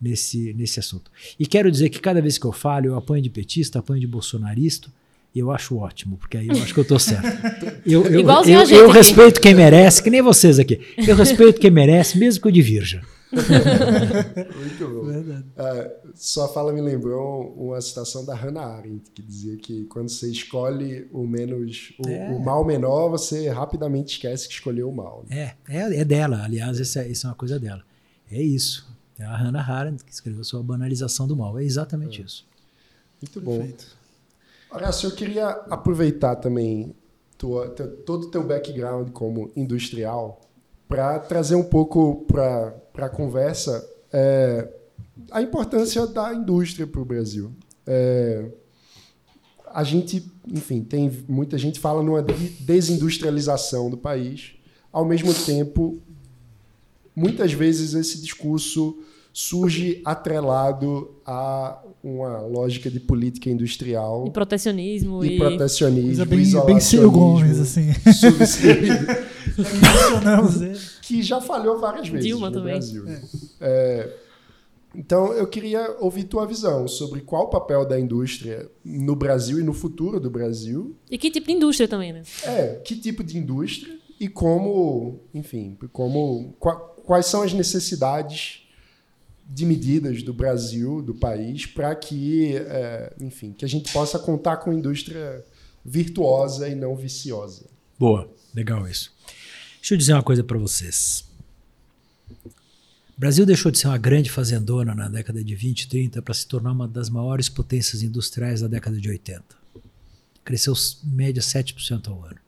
[0.00, 1.10] nesse, nesse assunto.
[1.38, 4.06] E quero dizer que cada vez que eu falo, eu apanho de petista, apanho de
[4.06, 4.88] bolsonarista,
[5.34, 7.26] e eu acho ótimo, porque aí eu acho que eu estou certo.
[7.84, 10.80] Eu, eu, eu, eu, respeito quem merece, que nem vocês aqui.
[10.96, 13.02] Eu respeito quem merece, mesmo que eu divirja.
[13.32, 15.02] Muito bom.
[15.10, 20.30] Uh, sua fala me lembrou uma citação da Hannah Arendt, que dizia que quando você
[20.30, 22.30] escolhe o menos o, é.
[22.30, 25.24] o mal menor, você rapidamente esquece que escolheu o mal.
[25.28, 25.54] Né?
[25.68, 26.42] É, é, é, dela.
[26.44, 27.82] Aliás, isso é, isso é uma coisa dela.
[28.30, 28.86] É isso.
[29.18, 31.58] É a Hannah Arendt que escreveu sua banalização do mal.
[31.58, 32.24] É exatamente é.
[32.24, 32.46] isso.
[33.20, 33.58] Muito bom.
[33.58, 33.96] Perfeito.
[34.70, 36.94] Horácio, eu queria aproveitar também
[37.36, 40.40] tua, todo o teu background como industrial
[40.88, 44.68] para trazer um pouco para a conversa é,
[45.30, 47.50] a importância da indústria para o Brasil.
[47.86, 48.46] É,
[49.72, 52.22] a gente, enfim, tem muita gente fala numa
[52.60, 54.52] desindustrialização do país.
[54.92, 55.98] Ao mesmo tempo,
[57.16, 58.98] muitas vezes esse discurso
[59.32, 64.26] surge atrelado a uma lógica de política industrial.
[64.26, 65.24] E protecionismo.
[65.24, 67.88] E, e protecionismo, bem, bem Ciro Gomes, assim.
[71.12, 72.72] que já falhou várias vezes Dilma no também.
[72.72, 73.04] Brasil.
[73.08, 73.22] É.
[73.60, 74.16] É,
[74.94, 79.62] então, eu queria ouvir tua visão sobre qual o papel da indústria no Brasil e
[79.62, 80.96] no futuro do Brasil.
[81.10, 82.22] E que tipo de indústria também, né?
[82.44, 86.54] É, que tipo de indústria e como, enfim, como
[87.04, 88.62] quais são as necessidades
[89.46, 94.58] de medidas do Brasil, do país, para que, é, enfim, que a gente possa contar
[94.58, 95.44] com indústria
[95.84, 97.66] virtuosa e não viciosa.
[97.98, 99.12] Boa, legal isso.
[99.82, 101.24] Deixa eu dizer uma coisa para vocês.
[102.46, 106.32] O Brasil deixou de ser uma grande fazendona na década de 20 e 30 para
[106.32, 109.44] se tornar uma das maiores potências industriais da década de 80.
[110.44, 112.38] Cresceu média 7% ao ano.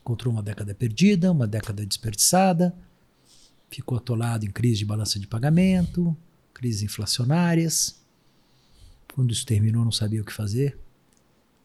[0.00, 2.72] Encontrou uma década perdida, uma década desperdiçada,
[3.68, 6.16] ficou atolado em crise de balança de pagamento,
[6.54, 8.00] crises inflacionárias.
[9.12, 10.78] Quando isso terminou, não sabia o que fazer.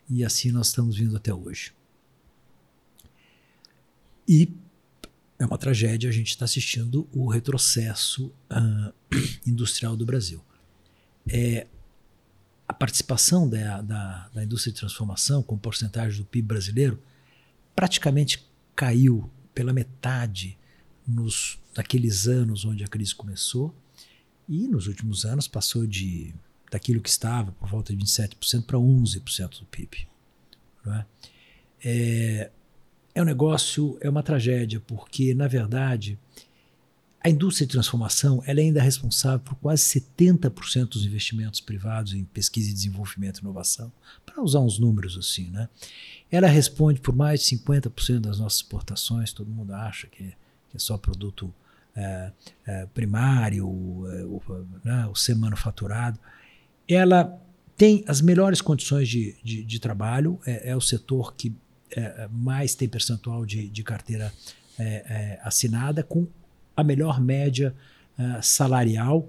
[0.09, 1.71] E assim nós estamos vindo até hoje.
[4.27, 4.62] E
[5.43, 8.93] é uma tragédia a gente está assistindo o retrocesso uh,
[9.45, 10.41] industrial do Brasil.
[11.27, 11.67] É,
[12.67, 17.01] a participação da, da, da, indústria de transformação, com porcentagem do PIB brasileiro,
[17.75, 20.57] praticamente caiu pela metade
[21.05, 23.75] nos naqueles anos onde a crise começou
[24.47, 26.33] e nos últimos anos passou de
[26.71, 30.07] daquilo que estava por volta de 27% para 11% do PIB.
[30.85, 31.05] Não é?
[31.83, 32.51] É,
[33.15, 36.17] é um negócio, é uma tragédia, porque, na verdade,
[37.23, 42.25] a indústria de transformação ela é ainda responsável por quase 70% dos investimentos privados em
[42.25, 43.91] pesquisa e desenvolvimento e inovação,
[44.25, 45.49] para usar uns números assim.
[45.49, 45.69] Né?
[46.29, 50.33] Ela responde por mais de 50% das nossas exportações, todo mundo acha que é,
[50.69, 51.53] que é só produto
[51.95, 52.31] é,
[52.65, 53.67] é, primário,
[54.09, 54.41] é, o,
[54.83, 56.19] né, ser manufaturado.
[56.87, 57.39] Ela
[57.77, 61.55] tem as melhores condições de, de, de trabalho, é, é, o setor que
[61.95, 64.33] é, mais tem percentual de, de carteira
[64.79, 66.27] é, assinada, com
[66.75, 67.75] a melhor média
[68.41, 69.27] salarial,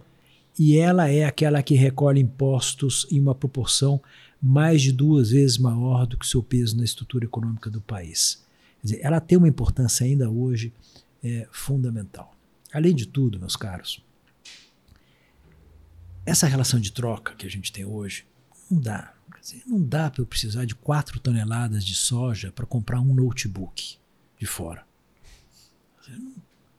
[0.59, 4.00] e ela é aquela que recolhe impostos em uma proporção
[4.40, 8.44] mais de duas vezes maior do que o seu peso na estrutura econômica do país.
[8.81, 10.70] Quer dizer, ela tem uma importância ainda hoje
[11.22, 12.37] é, fundamental.
[12.70, 14.05] Além de tudo, meus caros,
[16.27, 18.27] essa relação de troca que a gente tem hoje
[18.70, 19.13] não dá.
[19.66, 23.98] Não dá para eu precisar de 4 toneladas de soja para comprar um notebook
[24.38, 24.87] de fora.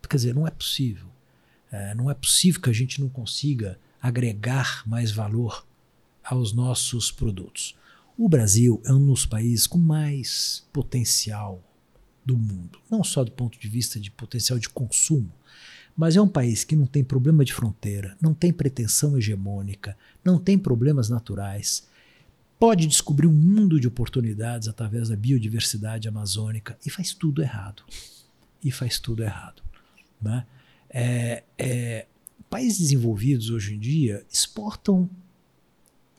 [0.10, 1.08] Quer dizer, não é possível.
[1.72, 5.66] É, não é possível que a gente não consiga agregar mais valor
[6.24, 7.76] aos nossos produtos.
[8.18, 11.62] O Brasil é um dos países com mais potencial
[12.24, 15.32] do mundo, não só do ponto de vista de potencial de consumo,
[15.96, 20.40] mas é um país que não tem problema de fronteira, não tem pretensão hegemônica, não
[20.40, 21.88] tem problemas naturais,
[22.60, 27.84] pode descobrir um mundo de oportunidades através da biodiversidade amazônica e faz tudo errado.
[28.64, 29.62] E faz tudo errado.
[30.22, 30.46] Né?
[30.90, 32.06] É, é,
[32.50, 35.10] países desenvolvidos hoje em dia exportam,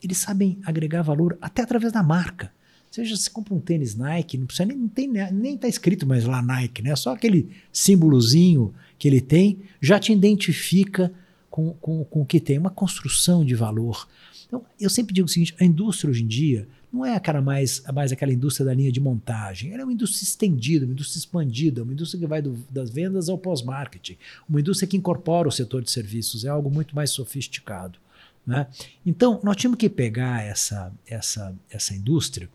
[0.01, 2.51] eles sabem agregar valor até através da marca.
[2.89, 6.23] Seja você compra um tênis Nike, não precisa nem, não tem, nem tá escrito mais
[6.23, 6.95] lá Nike, né?
[6.95, 11.11] Só aquele símbolozinho que ele tem já te identifica
[11.57, 14.07] com, com, com o que tem, uma construção de valor.
[14.45, 17.81] Então, eu sempre digo o seguinte: a indústria hoje em dia não é aquela mais,
[17.91, 19.71] mais aquela indústria da linha de montagem.
[19.71, 23.27] Ela é uma indústria estendida, uma indústria expandida, uma indústria que vai do, das vendas
[23.27, 24.17] ao pós-marketing,
[24.47, 27.97] uma indústria que incorpora o setor de serviços, é algo muito mais sofisticado.
[28.45, 28.67] Né?
[29.03, 32.47] Então, nós tínhamos que pegar essa, essa, essa indústria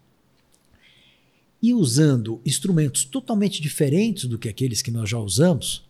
[1.60, 5.84] e usando instrumentos totalmente diferentes do que aqueles que nós já usamos,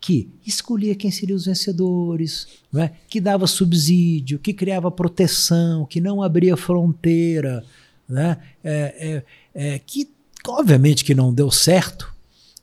[0.00, 2.90] que escolhia quem seriam os vencedores, é?
[3.08, 7.64] que dava subsídio, que criava proteção, que não abria fronteira,
[8.08, 8.38] né?
[8.62, 10.08] é, é, é, que
[10.46, 12.14] obviamente que não deu certo,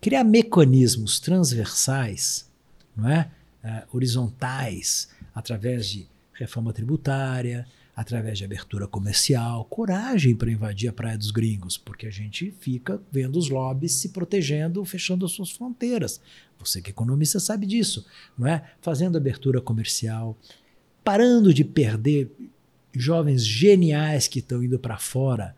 [0.01, 2.49] criar mecanismos transversais,
[2.95, 3.29] não é?
[3.63, 11.17] é horizontais, através de reforma tributária, através de abertura comercial, coragem para invadir a Praia
[11.17, 16.19] dos Gringos, porque a gente fica vendo os lobbies se protegendo, fechando as suas fronteiras.
[16.59, 18.05] Você que é economista sabe disso,
[18.37, 18.63] não é?
[18.81, 20.37] Fazendo abertura comercial,
[21.03, 22.29] parando de perder
[22.91, 25.55] jovens geniais que estão indo para fora,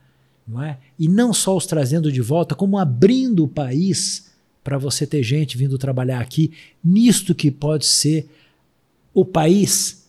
[0.47, 0.77] não é?
[0.99, 4.31] E não só os trazendo de volta, como abrindo o país
[4.63, 6.51] para você ter gente vindo trabalhar aqui
[6.83, 8.29] nisto que pode ser
[9.13, 10.06] o país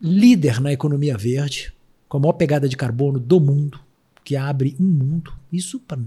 [0.00, 1.72] líder na economia verde,
[2.08, 3.80] com a maior pegada de carbono do mundo,
[4.24, 5.32] que abre um mundo.
[5.52, 5.98] Isso pra,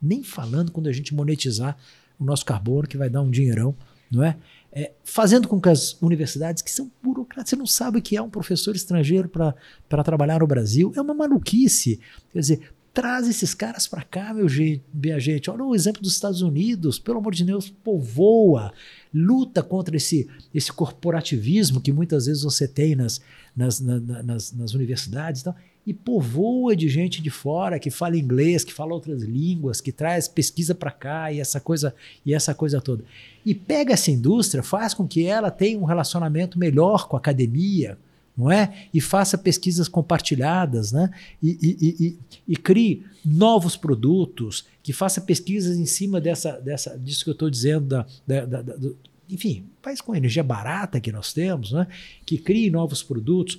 [0.00, 1.76] nem falando quando a gente monetizar
[2.18, 3.74] o nosso carbono, que vai dar um dinheirão,
[4.10, 4.36] não é?
[4.72, 8.22] é fazendo com que as universidades, que são burocratas, você não sabe o que é
[8.22, 11.98] um professor estrangeiro para trabalhar no Brasil, é uma maluquice.
[12.32, 15.50] Quer dizer, Traz esses caras para cá, meu gente, minha gente.
[15.50, 18.72] Olha o exemplo dos Estados Unidos, pelo amor de Deus, povoa,
[19.14, 23.20] luta contra esse, esse corporativismo que muitas vezes você tem nas,
[23.56, 25.54] nas, na, nas, nas universidades e.
[25.86, 30.26] E povoa de gente de fora que fala inglês, que fala outras línguas, que traz
[30.26, 33.04] pesquisa para cá e essa coisa e essa coisa toda.
[33.44, 37.98] E pega essa indústria, faz com que ela tenha um relacionamento melhor com a academia,
[38.36, 38.86] não é?
[38.92, 41.10] E faça pesquisas compartilhadas, né?
[41.42, 42.18] E, e, e,
[42.48, 47.48] e crie novos produtos, que faça pesquisas em cima dessa, dessa, disso que eu estou
[47.48, 48.96] dizendo, da, da, da, da do,
[49.28, 51.86] enfim, faz com a energia barata que nós temos, né?
[52.26, 53.58] que crie novos produtos,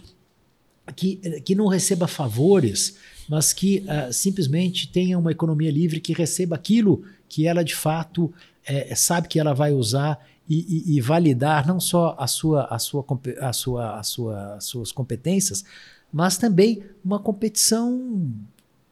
[0.96, 6.56] que, que não receba favores, mas que uh, simplesmente tenha uma economia livre que receba
[6.56, 8.32] aquilo que ela de fato
[8.66, 12.78] é, sabe que ela vai usar e, e, e, validar não só a sua, a
[12.78, 13.06] sua,
[13.40, 15.66] a sua, a sua, as suas competências,
[16.14, 18.32] mas também uma competição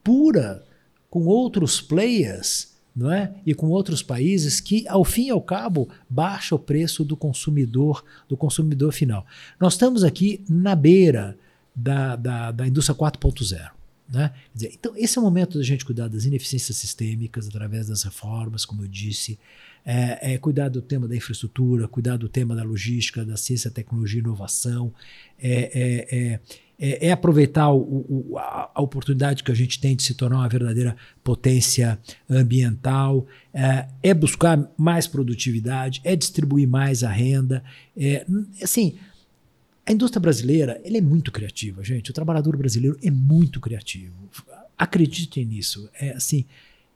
[0.03, 0.63] pura
[1.09, 3.33] com outros players não é?
[3.45, 8.05] E com outros países que, ao fim e ao cabo, baixa o preço do consumidor,
[8.29, 9.25] do consumidor final.
[9.59, 11.37] Nós estamos aqui na beira
[11.75, 13.71] da, da, da indústria 4.0.
[14.07, 14.31] Né?
[14.53, 18.63] Dizer, então, esse é o momento da gente cuidar das ineficiências sistêmicas através das reformas,
[18.63, 19.39] como eu disse,
[19.85, 24.19] é, é, cuidar do tema da infraestrutura, cuidar do tema da logística, da ciência, tecnologia
[24.19, 24.93] e inovação,
[25.41, 26.39] é,
[26.79, 30.49] é, é aproveitar o, o, a, oportunidade que a gente tem de se tornar uma
[30.49, 33.27] verdadeira potência ambiental,
[34.01, 37.63] é, buscar mais produtividade, é distribuir mais a renda.
[38.61, 38.97] assim,
[39.85, 42.09] a indústria brasileira ele é muito criativa, gente.
[42.09, 44.29] O trabalhador brasileiro é muito criativo.
[44.77, 45.89] Acreditem nisso.
[45.99, 46.45] É assim,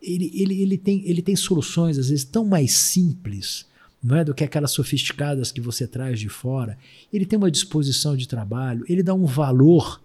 [0.01, 3.65] ele, ele, ele, tem, ele tem soluções, às vezes, tão mais simples
[4.01, 6.77] não é, do que aquelas sofisticadas que você traz de fora.
[7.11, 10.01] Ele tem uma disposição de trabalho, ele dá um valor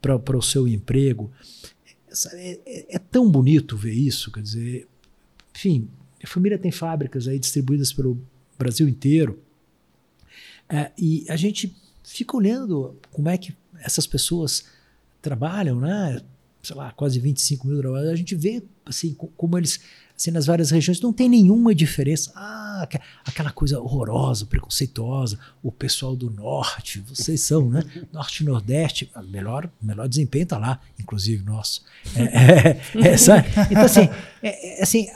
[0.00, 1.30] para o seu emprego.
[2.32, 4.86] É, é, é, tão bonito ver isso, quer dizer,
[5.54, 5.88] enfim,
[6.22, 8.20] a família tem fábricas aí distribuídas pelo
[8.58, 9.40] Brasil inteiro.
[10.68, 14.64] É, e a gente fica olhando como é que essas pessoas
[15.20, 16.20] trabalham, né?
[16.62, 18.14] Sei lá, quase 25 mil trabalhadores.
[18.14, 19.80] A gente vê assim como eles,
[20.16, 22.32] assim, nas várias regiões não tem nenhuma diferença.
[22.34, 22.88] Ah,
[23.24, 25.38] aquela coisa horrorosa, preconceituosa.
[25.62, 27.84] O pessoal do norte, vocês são, né?
[28.12, 31.82] Norte e Nordeste, melhor, melhor desempenho está lá, inclusive nosso.
[32.16, 33.14] É, é, é,
[33.70, 34.08] então assim,
[34.42, 35.06] é, é assim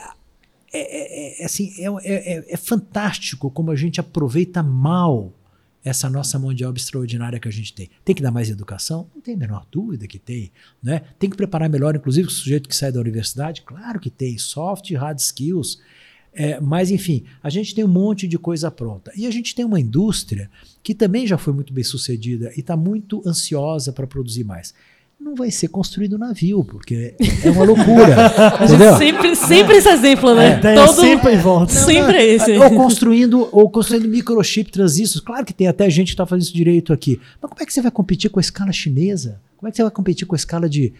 [0.73, 5.31] é, é, assim, é, é, é, fantástico como a gente aproveita mal
[5.83, 7.89] essa nossa mão de obra extraordinária que a gente tem.
[8.03, 9.09] Tem que dar mais educação?
[9.13, 10.51] Não tem a menor dúvida que tem.
[10.81, 11.01] Né?
[11.17, 13.61] Tem que preparar melhor, inclusive, o sujeito que sai da universidade?
[13.61, 14.37] Claro que tem.
[14.37, 15.79] Soft e hard skills.
[16.33, 19.11] É, mas, enfim, a gente tem um monte de coisa pronta.
[19.15, 20.51] E a gente tem uma indústria
[20.83, 24.73] que também já foi muito bem sucedida e está muito ansiosa para produzir mais
[25.19, 28.15] não vai ser construído navio, porque é uma loucura.
[28.63, 28.97] entendeu?
[28.97, 30.59] Sempre, sempre esse exemplo, né?
[30.63, 31.73] É, Todo, sempre em volta.
[31.73, 32.51] Sempre é esse.
[32.57, 35.25] Ou construindo, ou construindo microchip transistores.
[35.25, 37.19] Claro que tem até gente que está fazendo isso direito aqui.
[37.41, 39.41] Mas como é que você vai competir com a escala chinesa?
[39.57, 40.93] Como é que você vai competir com a escala de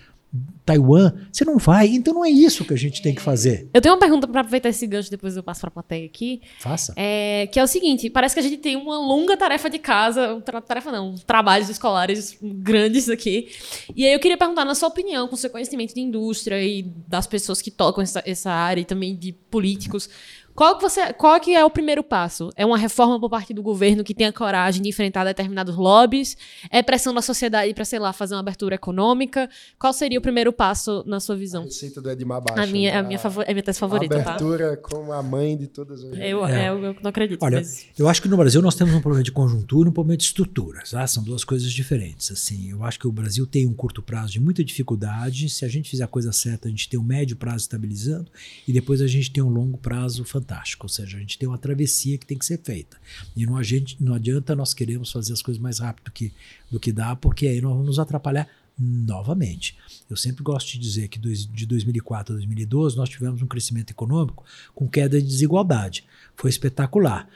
[0.66, 1.88] Taiwan, você não vai.
[1.88, 3.70] Então não é isso que a gente tem que fazer.
[3.74, 6.42] Eu tenho uma pergunta para aproveitar esse gancho, depois eu passo para a plateia aqui.
[6.60, 6.94] Faça.
[6.96, 10.42] É, que é o seguinte: parece que a gente tem uma longa tarefa de casa,
[10.66, 13.50] tarefa não, trabalhos escolares grandes aqui.
[13.96, 17.26] E aí eu queria perguntar, na sua opinião, com seu conhecimento de indústria e das
[17.26, 20.10] pessoas que tocam essa, essa área e também de políticos,
[20.58, 22.50] qual que, você, qual que é o primeiro passo?
[22.56, 26.36] É uma reforma por parte do governo que tenha coragem de enfrentar determinados lobbies?
[26.72, 29.48] É pressão da sociedade para, sei lá, fazer uma abertura econômica?
[29.78, 31.62] Qual seria o primeiro passo na sua visão?
[31.62, 32.64] A receita do Edmar Baixa.
[32.64, 32.98] A minha, né?
[32.98, 34.30] a minha, favor, a minha tese favorita, a tá?
[34.32, 34.78] abertura tá?
[34.78, 36.18] com a mãe de todas as...
[36.18, 36.66] Eu, é.
[36.66, 36.70] é.
[36.70, 37.44] eu, eu não acredito.
[37.44, 37.86] Olha, mas...
[37.96, 40.24] eu acho que no Brasil nós temos um problema de conjuntura e um problema de
[40.24, 40.82] estrutura.
[40.90, 41.06] Tá?
[41.06, 42.32] São duas coisas diferentes.
[42.32, 45.50] Assim, eu acho que o Brasil tem um curto prazo de muita dificuldade.
[45.52, 48.32] Se a gente fizer a coisa certa, a gente tem um médio prazo estabilizando
[48.68, 50.47] e depois a gente tem um longo prazo fantástico.
[50.84, 52.98] Ou seja, a gente tem uma travessia que tem que ser feita.
[53.36, 56.32] E não, a gente, não adianta nós queremos fazer as coisas mais rápido que,
[56.72, 58.48] do que dá, porque aí nós vamos nos atrapalhar
[58.80, 59.76] novamente.
[60.10, 64.46] Eu sempre gosto de dizer que de 2004 a 2012 nós tivemos um crescimento econômico
[64.76, 66.06] com queda de desigualdade.
[66.36, 67.28] Foi espetacular.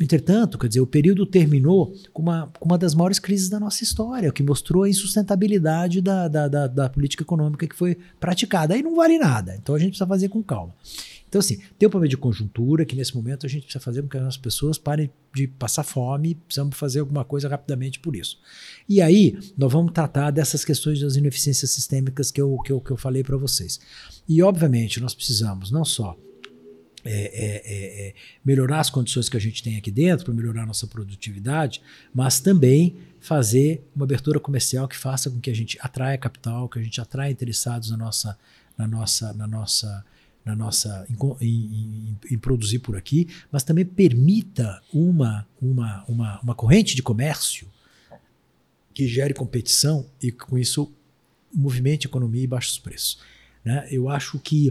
[0.00, 3.84] Entretanto, quer dizer, o período terminou com uma, com uma das maiores crises da nossa
[3.84, 8.72] história, o que mostrou a insustentabilidade da, da, da, da política econômica que foi praticada.
[8.72, 10.74] Aí não vale nada, então a gente precisa fazer com calma.
[11.30, 14.08] Então, assim, tem um problema de conjuntura que nesse momento a gente precisa fazer com
[14.08, 18.40] que as pessoas parem de passar fome, precisamos fazer alguma coisa rapidamente por isso.
[18.88, 22.90] E aí, nós vamos tratar dessas questões das ineficiências sistêmicas que eu, que eu, que
[22.90, 23.78] eu falei para vocês.
[24.28, 26.18] E, obviamente, nós precisamos não só
[27.04, 28.14] é, é, é, é,
[28.44, 31.80] melhorar as condições que a gente tem aqui dentro para melhorar nossa produtividade,
[32.12, 36.80] mas também fazer uma abertura comercial que faça com que a gente atraia capital, que
[36.80, 38.36] a gente atraia interessados na nossa,
[38.76, 40.04] na nossa, na nossa
[40.50, 46.54] na nossa em, em, em, produzir por aqui, mas também permita uma, uma, uma, uma
[46.54, 47.68] corrente de comércio
[48.92, 50.92] que gere competição e com isso
[51.52, 53.18] movimente economia e baixos preços.
[53.64, 53.86] Né?
[53.90, 54.68] Eu acho que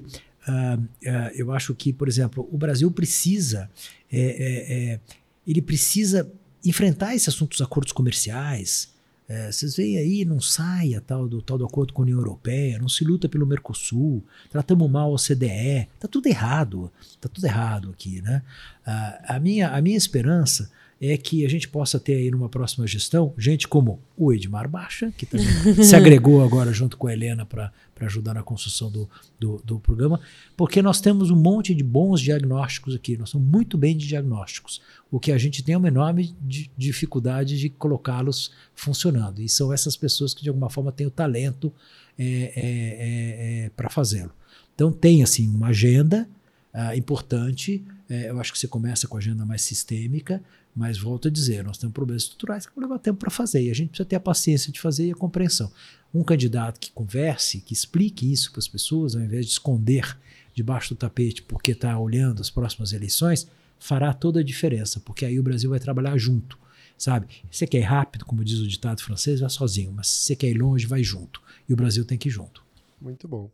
[0.47, 3.69] uh, uh, eu acho que, por exemplo, o Brasil precisa
[4.11, 4.99] é, é, é,
[5.47, 6.31] ele precisa
[6.65, 8.93] enfrentar esses assuntos, acordos comerciais,
[9.29, 12.17] é, vocês veem aí, não sai a tal do, tal do acordo com a União
[12.17, 17.45] Europeia, não se luta pelo Mercosul, tratamos mal o CDE, tá tudo errado, tá tudo
[17.45, 18.41] errado aqui, né?
[18.83, 20.71] Ah, a, minha, a minha esperança
[21.01, 25.13] é que a gente possa ter aí numa próxima gestão gente como o Edmar Baixa,
[25.17, 25.47] que também
[25.83, 27.71] se agregou agora junto com a Helena para
[28.01, 30.19] ajudar na construção do, do, do, programa,
[30.57, 34.81] porque nós temos um monte de bons diagnósticos aqui, nós somos muito bem de diagnósticos.
[35.09, 36.35] O que a gente tem é uma enorme
[36.77, 39.41] dificuldade de colocá-los funcionando.
[39.41, 41.73] E são essas pessoas que de alguma forma têm o talento
[42.17, 44.31] é, é, é, é para fazê-lo.
[44.75, 46.27] Então tem assim uma agenda
[46.73, 47.83] uh, importante.
[48.09, 50.41] É, eu acho que você começa com a agenda mais sistêmica,
[50.75, 53.71] mas volto a dizer, nós temos problemas estruturais que vão levar tempo para fazer e
[53.71, 55.71] a gente precisa ter a paciência de fazer e a compreensão.
[56.13, 60.17] Um candidato que converse, que explique isso para as pessoas, ao invés de esconder
[60.53, 63.47] debaixo do tapete porque está olhando as próximas eleições,
[63.79, 66.57] fará toda a diferença, porque aí o Brasil vai trabalhar junto,
[66.97, 67.27] sabe?
[67.49, 70.49] Você quer ir rápido, como diz o ditado francês, vai sozinho, mas se você quer
[70.49, 71.41] ir longe, vai junto.
[71.67, 72.63] E o Brasil tem que ir junto.
[72.99, 73.49] Muito bom.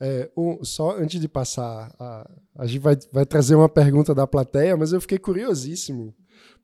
[0.00, 4.26] É, um, só antes de passar, a, a gente vai, vai trazer uma pergunta da
[4.26, 6.14] plateia, mas eu fiquei curiosíssimo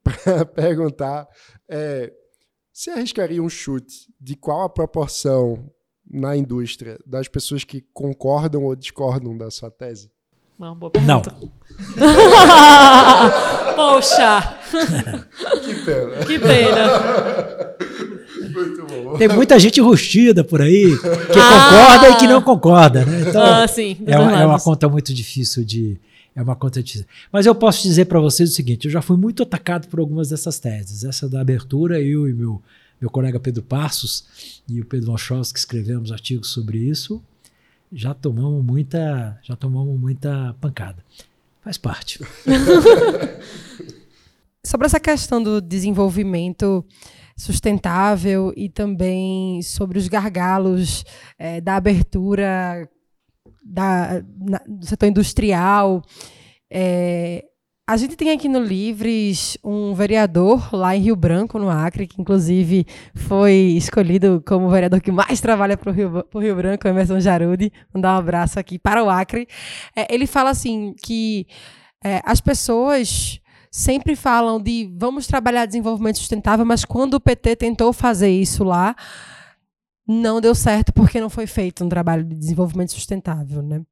[0.06, 1.26] para perguntar.
[1.68, 2.12] É,
[2.72, 5.70] você arriscaria um chute de qual a proporção
[6.08, 10.10] na indústria das pessoas que concordam ou discordam da sua tese?
[10.58, 11.34] Uma boa pergunta.
[11.38, 11.52] Não.
[13.76, 14.58] Poxa!
[15.62, 16.24] que pena.
[16.24, 17.76] Que pena.
[18.54, 19.18] Muito bom.
[19.18, 21.70] Tem muita gente rustida por aí que ah.
[21.70, 23.24] concorda e que não concorda, né?
[23.28, 26.00] Então, ah, sim, é, uma, é uma conta muito difícil de.
[26.36, 27.06] É uma conta difícil.
[27.32, 30.28] Mas eu posso dizer para vocês o seguinte: eu já fui muito atacado por algumas
[30.28, 31.02] dessas teses.
[31.02, 32.62] Essa da abertura, eu e meu,
[33.00, 37.22] meu colega Pedro Passos e o Pedro Wachowski que escrevemos artigos sobre isso
[37.92, 41.04] já tomamos muita, já tomamos muita pancada.
[41.62, 42.20] Faz parte.
[44.64, 46.84] sobre essa questão do desenvolvimento
[47.36, 51.04] sustentável e também sobre os gargalos
[51.38, 52.88] é, da abertura
[53.64, 56.02] da, na, do setor industrial.
[56.70, 57.44] É,
[57.88, 62.20] a gente tem aqui no Livres um vereador lá em Rio Branco, no Acre, que
[62.20, 62.84] inclusive
[63.14, 67.72] foi escolhido como o vereador que mais trabalha para o Rio, Rio Branco, Emerson Jarudi.
[67.94, 69.46] Mandar um abraço aqui para o Acre.
[69.94, 71.46] É, ele fala assim que
[72.04, 73.40] é, as pessoas
[73.70, 78.96] sempre falam de vamos trabalhar desenvolvimento sustentável, mas quando o PT tentou fazer isso lá,
[80.06, 83.82] não deu certo porque não foi feito um trabalho de desenvolvimento sustentável, né?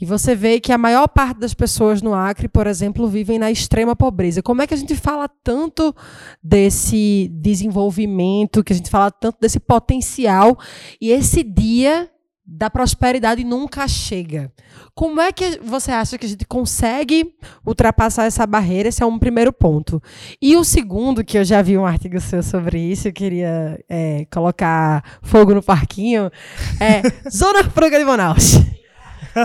[0.00, 3.50] E você vê que a maior parte das pessoas no Acre, por exemplo, vivem na
[3.50, 4.42] extrema pobreza.
[4.42, 5.94] Como é que a gente fala tanto
[6.42, 10.58] desse desenvolvimento, que a gente fala tanto desse potencial
[11.00, 12.10] e esse dia
[12.46, 14.52] da prosperidade nunca chega.
[14.94, 17.34] Como é que você acha que a gente consegue
[17.66, 18.88] ultrapassar essa barreira?
[18.88, 20.02] Esse é um primeiro ponto.
[20.40, 24.26] E o segundo, que eu já vi um artigo seu sobre isso, eu queria é,
[24.30, 26.30] colocar fogo no parquinho,
[26.78, 28.60] é Zona Franca de Manaus.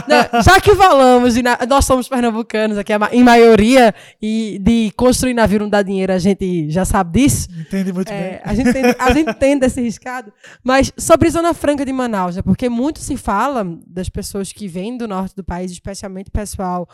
[0.08, 5.60] Não, já que falamos, de, nós somos pernambucanos aqui, em maioria, e de construir navio
[5.60, 7.48] não dá dinheiro, a gente já sabe disso.
[7.60, 8.40] Entende muito é, bem.
[8.44, 10.32] A gente entende, a gente entende esse riscado.
[10.64, 14.98] Mas sobre Zona Franca de Manaus, né, porque muito se fala das pessoas que vêm
[14.98, 16.88] do norte do país, especialmente pessoal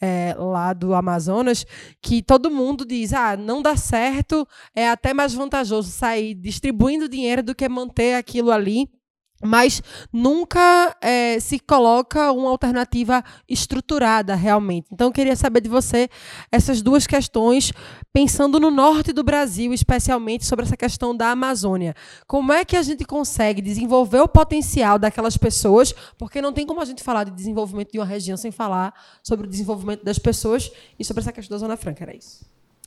[0.00, 1.64] é, lá do Amazonas,
[2.00, 7.42] que todo mundo diz: ah, não dá certo, é até mais vantajoso sair distribuindo dinheiro
[7.42, 8.88] do que manter aquilo ali
[9.42, 9.82] mas
[10.12, 14.88] nunca é, se coloca uma alternativa estruturada realmente.
[14.92, 16.08] Então, eu queria saber de você
[16.50, 17.72] essas duas questões,
[18.12, 21.94] pensando no norte do Brasil, especialmente sobre essa questão da Amazônia.
[22.26, 25.94] Como é que a gente consegue desenvolver o potencial daquelas pessoas?
[26.18, 29.46] Porque não tem como a gente falar de desenvolvimento de uma região sem falar sobre
[29.46, 32.04] o desenvolvimento das pessoas e sobre essa questão da Zona Franca.
[32.04, 32.44] Era isso.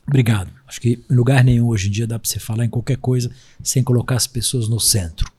[0.07, 0.51] Obrigado.
[0.67, 3.29] Acho que em lugar nenhum hoje em dia dá para você falar em qualquer coisa
[3.61, 5.31] sem colocar as pessoas no centro.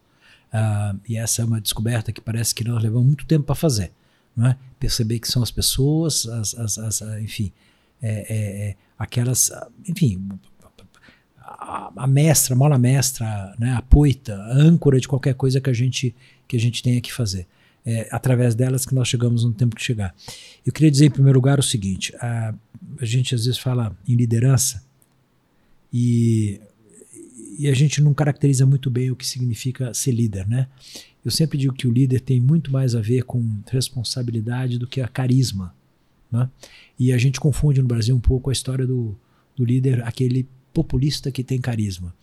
[0.52, 3.92] Uh, e essa é uma descoberta que parece que nós levamos muito tempo para fazer.
[4.36, 4.56] Não é?
[4.78, 7.52] Perceber que são as pessoas, as, as, as enfim,
[8.02, 9.50] é, é, é, aquelas,
[9.86, 10.28] enfim,
[11.38, 15.68] a, a, mestra, a mola mestra, né, a poita, a âncora de qualquer coisa que
[15.68, 16.14] a gente,
[16.48, 17.46] que a gente tenha que fazer.
[17.84, 20.14] É através delas que nós chegamos no tempo que chegar.
[20.66, 22.54] Eu queria dizer, em primeiro lugar, o seguinte: a,
[23.00, 24.84] a gente às vezes fala em liderança
[25.92, 26.60] e
[27.60, 30.66] e a gente não caracteriza muito bem o que significa ser líder, né?
[31.22, 35.02] Eu sempre digo que o líder tem muito mais a ver com responsabilidade do que
[35.02, 35.74] a carisma,
[36.32, 36.48] né?
[36.98, 39.14] E a gente confunde no Brasil um pouco a história do,
[39.54, 42.14] do líder, aquele populista que tem carisma.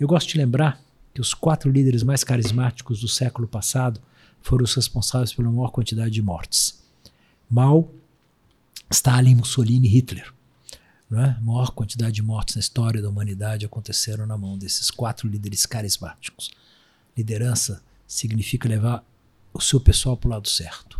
[0.00, 4.00] Eu gosto de lembrar que os quatro líderes mais carismáticos do século passado
[4.40, 6.82] foram os responsáveis pela maior quantidade de mortes:
[7.46, 7.92] Mao,
[8.90, 10.32] Stalin, Mussolini e Hitler.
[11.12, 11.36] Né?
[11.38, 15.66] A maior quantidade de mortes na história da humanidade aconteceram na mão desses quatro líderes
[15.66, 16.50] carismáticos.
[17.14, 19.04] Liderança significa levar
[19.52, 20.98] o seu pessoal para o lado certo.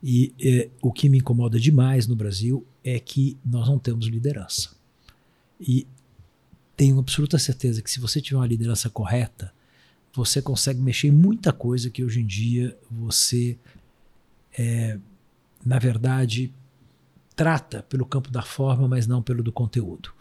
[0.00, 4.70] E eh, o que me incomoda demais no Brasil é que nós não temos liderança.
[5.60, 5.88] E
[6.76, 9.52] tenho absoluta certeza que se você tiver uma liderança correta,
[10.14, 13.58] você consegue mexer em muita coisa que hoje em dia você,
[14.56, 15.00] é,
[15.66, 16.52] na verdade,
[17.38, 20.12] trata pelo campo da forma, mas não pelo do conteúdo.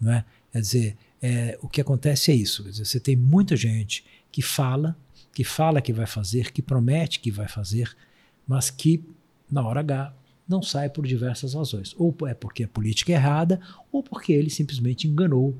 [0.00, 0.24] Não é?
[0.50, 2.64] Quer dizer, é, o que acontece é isso.
[2.64, 4.96] Dizer, você tem muita gente que fala,
[5.32, 7.96] que fala que vai fazer, que promete que vai fazer,
[8.44, 9.04] mas que
[9.48, 10.12] na hora H,
[10.48, 11.94] não sai por diversas razões.
[11.96, 13.60] Ou é porque a política é errada,
[13.92, 15.56] ou porque ele simplesmente enganou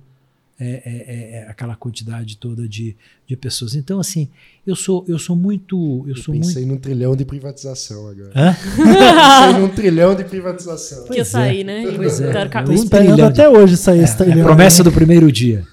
[0.58, 2.96] é, é, é, aquela quantidade toda de,
[3.26, 3.74] de pessoas.
[3.74, 4.28] Então, assim,
[4.66, 6.04] eu sou, eu sou muito.
[6.06, 6.74] Eu, Eu sou pensei muito.
[6.74, 8.30] num trilhão de privatização agora.
[8.36, 8.54] Hã?
[8.76, 10.98] pensei num trilhão de privatização.
[11.04, 11.92] Que ia Pois é, sair, né?
[11.96, 12.30] pois é.
[12.32, 12.70] Teoricamente.
[12.70, 14.46] Um Esperando trilhão de- até hoje sair esse É, é a trilhão.
[14.46, 15.66] promessa do primeiro dia.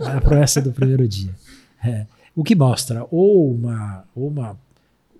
[0.00, 1.30] É a promessa do primeiro dia.
[1.84, 2.06] É.
[2.34, 4.58] O que mostra ou uma, ou uma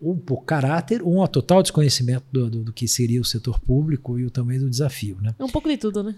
[0.02, 3.58] ou um pouco caráter ou um total desconhecimento do, do, do que seria o setor
[3.60, 5.34] público e o tamanho do desafio, né?
[5.38, 6.14] É um pouco de tudo, né?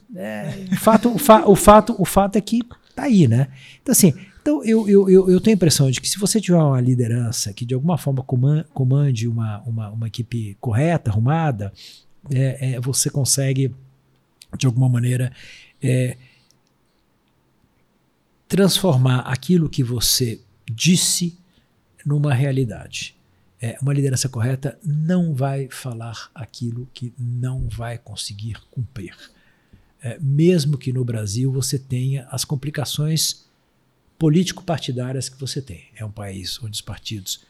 [0.73, 2.63] O fato, o, fa- o fato, o fato é que
[2.97, 3.49] tá aí, né?
[3.81, 6.57] Então, assim, então eu, eu, eu, eu tenho a impressão de que se você tiver
[6.57, 11.73] uma liderança que de alguma forma coman- comande uma, uma, uma equipe correta, arrumada,
[12.33, 13.75] é, é, você consegue,
[14.59, 15.31] de alguma maneira,
[15.83, 16.17] é,
[18.49, 20.41] transformar aquilo que você
[20.73, 21.39] disse
[22.05, 23.15] numa realidade.
[23.61, 29.15] É, uma liderança correta não vai falar aquilo que não vai conseguir cumprir
[30.03, 33.47] é, mesmo que no Brasil você tenha as complicações
[34.19, 35.85] político-partidárias que você tem.
[35.95, 37.45] É um país onde os partidos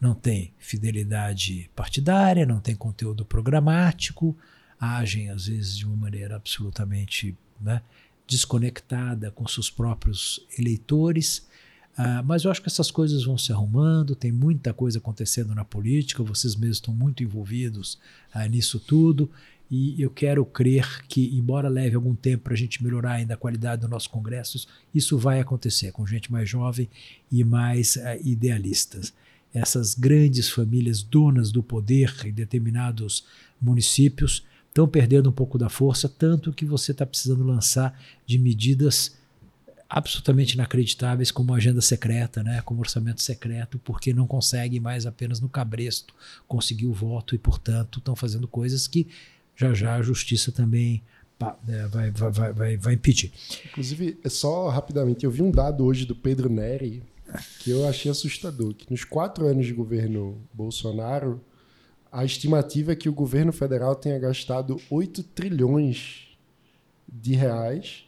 [0.00, 4.36] não têm fidelidade partidária, não têm conteúdo programático,
[4.80, 7.82] agem às vezes de uma maneira absolutamente né,
[8.26, 11.46] desconectada com seus próprios eleitores.
[11.96, 15.64] Ah, mas eu acho que essas coisas vão se arrumando, tem muita coisa acontecendo na
[15.64, 17.98] política, vocês mesmos estão muito envolvidos
[18.32, 19.30] ah, nisso tudo.
[19.70, 23.36] E eu quero crer que, embora leve algum tempo para a gente melhorar ainda a
[23.36, 26.88] qualidade do nosso congresso, isso- vai acontecer com gente mais jovem
[27.30, 29.12] e mais eh, idealistas.
[29.54, 33.24] Essas grandes famílias donas do poder em determinados
[33.60, 37.96] municípios estão perdendo um pouco da força, tanto que você está precisando lançar
[38.26, 39.16] de medidas
[39.88, 45.48] absolutamente inacreditáveis como agenda secreta, né, como orçamento secreto, porque não conseguem mais apenas no
[45.48, 46.14] cabresto
[46.46, 49.08] conseguir o voto e, portanto, estão fazendo coisas que
[49.60, 51.02] já já a justiça também
[51.38, 53.30] pá, é, vai, vai, vai, vai, impedir.
[53.66, 57.02] Inclusive, só rapidamente, eu vi um dado hoje do Pedro Neri
[57.60, 61.40] que eu achei assustador, que nos quatro anos de governo Bolsonaro,
[62.10, 66.28] a estimativa é que o governo federal tenha gastado 8 trilhões
[67.06, 68.04] de reais,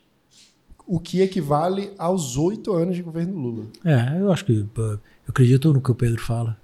[0.86, 3.66] o que equivale aos oito anos de governo Lula.
[3.84, 6.56] É, eu acho que eu acredito no que o Pedro fala.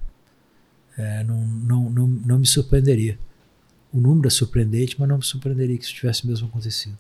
[0.97, 3.16] É, não, não, não, não me surpreenderia.
[3.99, 6.97] O número é surpreendente, mas não me surpreenderia que isso tivesse mesmo acontecido.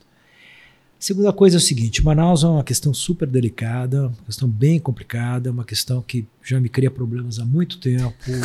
[0.98, 5.52] Segunda coisa é o seguinte: Manaus é uma questão super delicada, uma questão bem complicada,
[5.52, 8.12] uma questão que já me cria problemas há muito tempo.
[8.26, 8.40] Eu,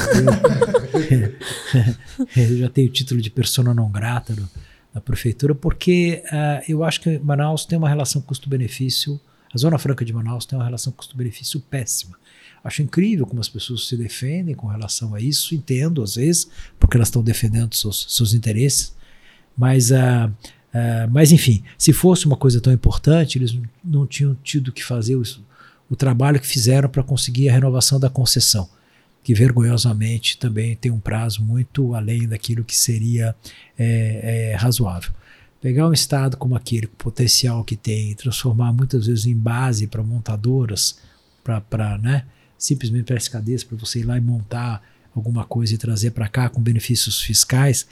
[2.43, 4.35] eu já tenho o título de persona não grata
[4.93, 9.19] na prefeitura, porque ah, eu acho que Manaus tem uma relação custo-benefício,
[9.51, 12.15] a Zona Franca de Manaus tem uma relação custo-benefício péssima.
[12.63, 16.49] Acho incrível como as pessoas se defendem com relação a isso, entendo às vezes,
[16.79, 18.95] porque elas estão defendendo seus, seus interesses,
[19.57, 20.31] mas, ah,
[20.73, 25.15] ah, mas enfim, se fosse uma coisa tão importante, eles não tinham tido que fazer
[25.15, 25.23] o,
[25.89, 28.69] o trabalho que fizeram para conseguir a renovação da concessão,
[29.21, 33.35] que vergonhosamente também tem um prazo muito além daquilo que seria
[33.77, 35.11] é, é, razoável.
[35.61, 39.87] Pegar um estado como aquele, com o potencial que tem, transformar muitas vezes em base
[39.87, 40.97] para montadoras,
[41.43, 42.25] para né,
[42.63, 44.81] simplesmente para escadeias, para você ir lá e montar
[45.13, 47.85] alguma coisa e trazer para cá com benefícios fiscais,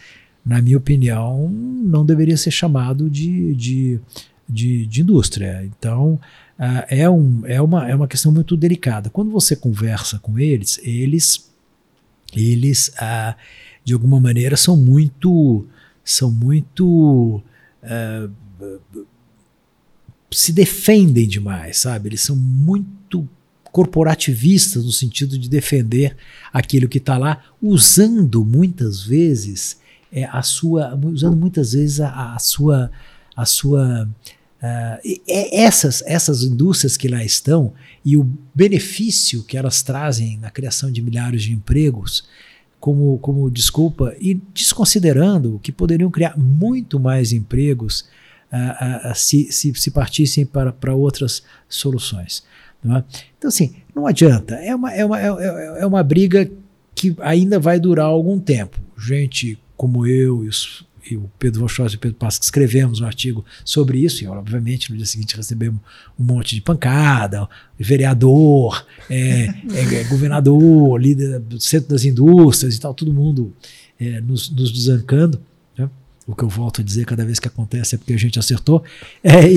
[0.45, 3.99] na minha opinião, não deveria ser chamado de, de,
[4.47, 5.63] de, de indústria.
[5.65, 6.13] Então,
[6.57, 9.09] uh, é, um, é, uma, é uma questão muito delicada.
[9.09, 11.51] Quando você conversa com eles, eles,
[12.33, 13.35] eles uh,
[13.83, 15.67] de alguma maneira, são muito.
[16.03, 17.43] São muito.
[17.83, 18.31] Uh,
[20.31, 22.07] se defendem demais, sabe?
[22.09, 23.27] Eles são muito
[23.71, 26.15] corporativistas no sentido de defender
[26.51, 29.79] aquilo que está lá, usando muitas vezes
[30.11, 32.91] é, a sua, usando muitas vezes a, a sua,
[33.35, 34.07] a sua
[34.61, 40.91] uh, essas essas indústrias que lá estão e o benefício que elas trazem na criação
[40.91, 42.25] de milhares de empregos
[42.79, 48.05] como, como desculpa e desconsiderando que poderiam criar muito mais empregos
[48.51, 52.43] uh, uh, se, se, se partissem para, para outras soluções.
[52.83, 53.03] É?
[53.37, 54.55] Então, assim, não adianta.
[54.55, 56.49] É uma, é, uma, é, é uma briga
[56.95, 58.79] que ainda vai durar algum tempo.
[58.97, 63.01] Gente como eu e, os, e o Pedro Vochós e o Pedro Passos que escrevemos
[63.01, 65.81] um artigo sobre isso, e obviamente no dia seguinte recebemos
[66.19, 72.93] um monte de pancada, vereador, é, é, governador, líder do centro das indústrias e tal,
[72.93, 73.51] todo mundo
[73.99, 75.41] é, nos, nos desancando
[76.31, 78.83] o que eu volto a dizer cada vez que acontece é porque a gente acertou,
[79.23, 79.55] é, e,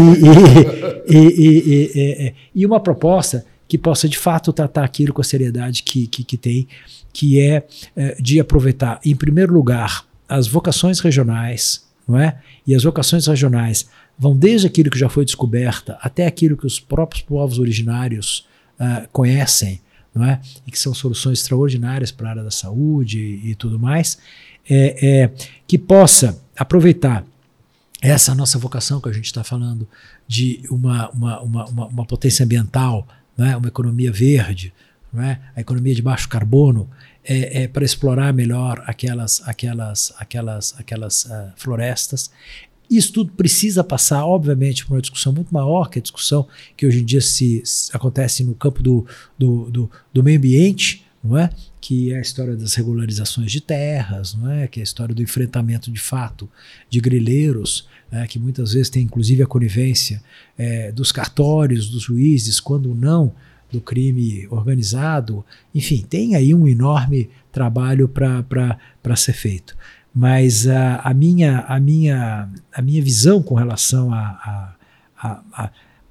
[1.09, 6.07] e, e, e, uma proposta que possa de fato tratar aquilo com a seriedade que,
[6.07, 6.69] que, que tem,
[7.13, 7.67] que é,
[7.97, 12.39] é de aproveitar, em primeiro lugar, as vocações regionais, não é?
[12.67, 16.79] E as vocações regionais vão desde aquilo que já foi descoberta até aquilo que os
[16.81, 18.47] próprios povos originários
[18.81, 19.81] uh, conhecem,
[20.15, 20.41] não é?
[20.67, 24.19] E que são soluções extraordinárias para a área da saúde e, e tudo mais,
[24.69, 25.31] é, é,
[25.67, 27.25] que possa aproveitar
[28.01, 29.89] essa nossa vocação que a gente está falando
[30.29, 33.07] de uma, uma, uma, uma, potência ambiental,
[33.39, 33.57] é?
[33.57, 34.75] uma economia verde,
[35.17, 35.39] é?
[35.57, 36.89] a economia de baixo carbono,
[37.25, 42.31] é, é para explorar melhor aquelas, aquelas, aquelas, aquelas uh, florestas.
[42.91, 46.47] Isso tudo precisa passar, obviamente, por uma discussão muito maior, que a discussão
[46.77, 49.07] que hoje em dia se, se acontece no campo do,
[49.39, 51.49] do, do, do meio ambiente, não é?
[51.81, 54.69] que é a história das regularizações de terras, não é?
[54.69, 56.49] que é a história do enfrentamento de fato
[56.91, 58.27] de grileiros, é?
[58.27, 60.23] que muitas vezes tem inclusive a conivência
[60.59, 63.33] é, dos cartórios, dos juízes, quando não
[63.73, 65.45] do crime organizado.
[65.75, 69.77] Enfim, tem aí um enorme trabalho para ser feito.
[70.15, 74.77] Mas a, a, minha, a, minha, a minha visão com relação a,
[75.17, 75.71] a, a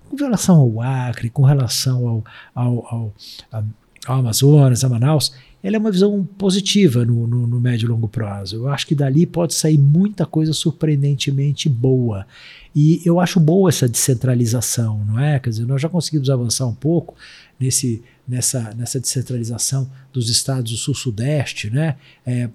[0.09, 3.14] com relação ao Acre, com relação ao, ao,
[3.51, 3.66] ao,
[4.06, 8.08] ao Amazonas, a Manaus, ela é uma visão positiva no, no, no, médio e longo
[8.08, 8.58] prazo.
[8.58, 12.28] Eu acho que dali pode sair muita coisa surpreendentemente boa.
[12.76, 15.39] E eu acho boa essa descentralização, não é?
[15.39, 17.16] Quer dizer, nós já conseguimos avançar um pouco
[17.58, 21.95] nesse, nessa, nessa descentralização dos estados do sul-sudeste, né?
[22.26, 22.49] É,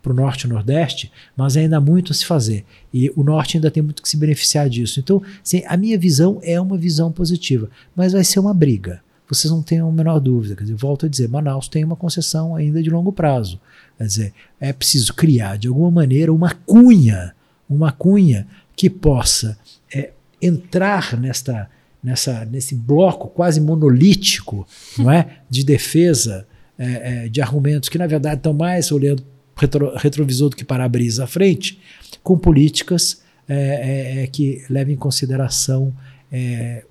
[0.00, 2.64] para o norte e nordeste, mas ainda há muito a se fazer.
[2.94, 5.00] E o norte ainda tem muito que se beneficiar disso.
[5.00, 9.50] Então, sim, a minha visão é uma visão positiva, mas vai ser uma briga vocês
[9.50, 10.54] não tenham a menor dúvida.
[10.54, 13.60] Quer dizer, volto a dizer, Manaus tem uma concessão ainda de longo prazo.
[13.98, 17.34] Quer dizer, é preciso criar de alguma maneira uma cunha,
[17.68, 19.58] uma cunha que possa
[19.92, 21.68] é, entrar nesta,
[22.02, 24.66] nessa, nesse bloco quase monolítico,
[24.98, 26.46] não é, de defesa
[26.78, 29.24] é, é, de argumentos que na verdade estão mais olhando
[29.56, 31.80] retro, retrovisor do que para a brisa à frente,
[32.22, 35.94] com políticas é, é, é, que levem em consideração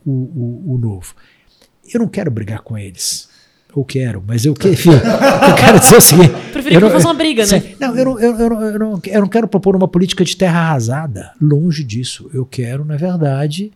[0.06, 1.14] o, o, o novo.
[1.94, 3.30] Eu não quero brigar com eles.
[3.74, 6.30] Ou quero, mas eu, enfim, eu quero dizer o seguinte.
[6.54, 7.76] Preferia que não fosse uma briga, né?
[7.78, 10.60] Não, eu não, eu, eu, eu, não, eu não quero propor uma política de terra
[10.60, 11.34] arrasada.
[11.42, 12.30] Longe disso.
[12.34, 13.74] Eu quero, na verdade,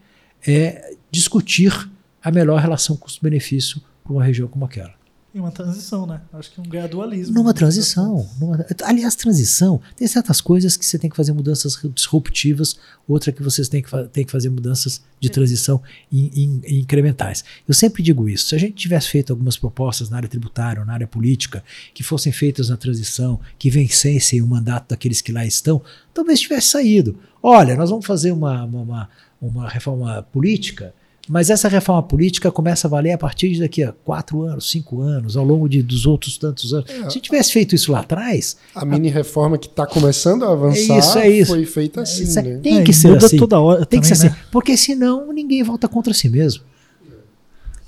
[0.47, 1.89] é discutir
[2.24, 4.98] a melhor relação custo-benefício para uma região como aquela.
[5.32, 6.21] E uma transição, né?
[6.34, 7.36] Acho que um gradualismo.
[7.36, 8.27] Numa transição.
[8.39, 12.77] Numa, aliás, transição, tem certas coisas que você tem que fazer mudanças disruptivas,
[13.07, 17.43] outra que vocês têm que, têm que fazer mudanças de transição in, in, incrementais.
[17.67, 18.47] Eu sempre digo isso.
[18.47, 21.63] Se a gente tivesse feito algumas propostas na área tributária ou na área política
[21.93, 25.80] que fossem feitas na transição, que vencessem o mandato daqueles que lá estão,
[26.11, 27.19] talvez tivesse saído.
[27.41, 29.09] Olha, nós vamos fazer uma, uma,
[29.39, 30.91] uma reforma política
[31.30, 34.99] mas essa reforma política começa a valer a partir de daqui a quatro anos, cinco
[34.99, 36.89] anos, ao longo de, dos outros tantos anos.
[36.89, 38.57] É, Se tivesse feito isso lá atrás.
[38.73, 41.51] A, a mini reforma que está começando a avançar é isso, é isso.
[41.51, 42.39] foi feita assim.
[42.39, 42.59] É, né?
[42.63, 43.38] Tem que ser assim.
[43.38, 43.86] toda hora.
[43.86, 44.36] Tem também, que ser assim.
[44.36, 44.43] Né?
[44.51, 46.63] Porque senão ninguém volta contra si mesmo.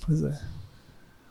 [0.06, 0.40] Pois é.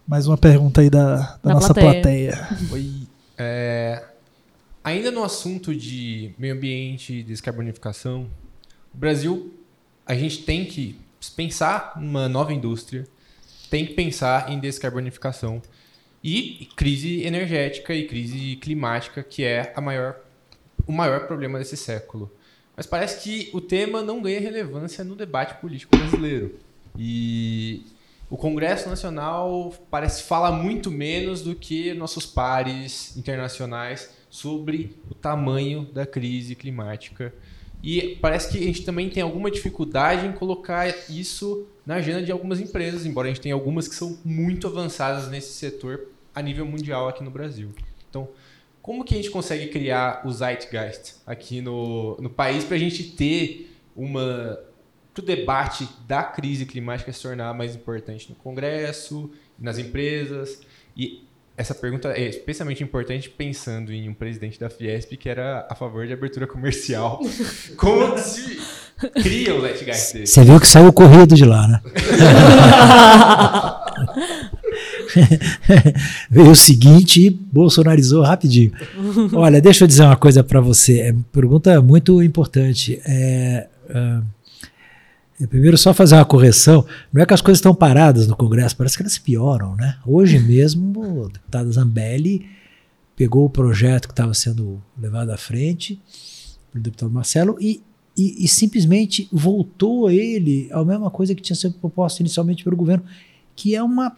[0.04, 2.36] Mais uma pergunta aí da, da, da nossa plateia.
[2.36, 2.72] plateia.
[2.72, 2.90] Oi.
[3.38, 4.04] É,
[4.82, 8.26] ainda no assunto de meio ambiente e descarbonificação,
[8.92, 9.54] o Brasil,
[10.04, 10.98] a gente tem que
[11.28, 13.06] pensar numa nova indústria,
[13.68, 15.60] tem que pensar em descarbonificação
[16.22, 20.16] e crise energética e crise climática, que é a maior,
[20.86, 22.30] o maior problema desse século.
[22.76, 26.58] Mas parece que o tema não ganha relevância no debate político brasileiro.
[26.96, 27.84] E
[28.28, 35.84] o Congresso Nacional parece falar muito menos do que nossos pares internacionais sobre o tamanho
[35.92, 37.34] da crise climática
[37.82, 42.30] e parece que a gente também tem alguma dificuldade em colocar isso na agenda de
[42.30, 46.66] algumas empresas, embora a gente tenha algumas que são muito avançadas nesse setor a nível
[46.66, 47.70] mundial aqui no Brasil.
[48.08, 48.28] Então,
[48.82, 53.02] como que a gente consegue criar o Zeitgeist aqui no, no país para a gente
[53.12, 54.58] ter uma
[55.20, 60.62] o debate da crise climática se tornar mais importante no Congresso, nas empresas
[60.96, 61.22] e
[61.60, 66.06] essa pergunta é especialmente importante pensando em um presidente da Fiesp que era a favor
[66.06, 67.20] de abertura comercial.
[67.76, 68.58] Como se
[69.22, 71.82] cria o Let Guy Você viu que saiu corrido de lá, né?
[76.30, 78.72] Veio o seguinte e bolsonarizou rapidinho.
[79.34, 81.00] Olha, deixa eu dizer uma coisa para você.
[81.00, 82.98] É uma pergunta muito importante.
[83.04, 84.24] É, uh,
[85.48, 86.84] Primeiro, só fazer uma correção.
[87.12, 89.96] Não é que as coisas estão paradas no Congresso, parece que elas pioram, né?
[90.06, 92.46] Hoje mesmo, o deputado Zambelli
[93.16, 96.00] pegou o projeto que estava sendo levado à frente
[96.72, 97.82] pelo deputado Marcelo e,
[98.16, 103.04] e, e, simplesmente voltou ele à mesma coisa que tinha sido proposta inicialmente pelo governo,
[103.54, 104.16] que é uma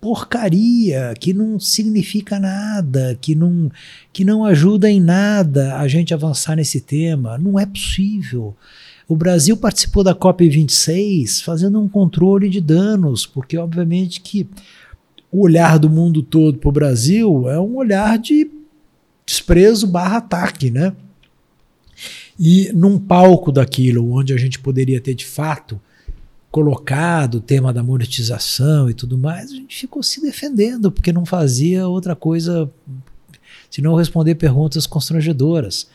[0.00, 3.70] porcaria, que não significa nada, que não,
[4.12, 7.36] que não ajuda em nada a gente avançar nesse tema.
[7.38, 8.56] Não é possível.
[9.08, 14.46] O Brasil participou da COP26 fazendo um controle de danos, porque obviamente que
[15.32, 18.50] o olhar do mundo todo para o Brasil é um olhar de
[19.24, 20.94] desprezo barra ataque, né?
[22.38, 25.80] E num palco daquilo, onde a gente poderia ter de fato
[26.50, 31.24] colocado o tema da monetização e tudo mais, a gente ficou se defendendo, porque não
[31.24, 32.70] fazia outra coisa
[33.70, 35.88] senão responder perguntas constrangedoras.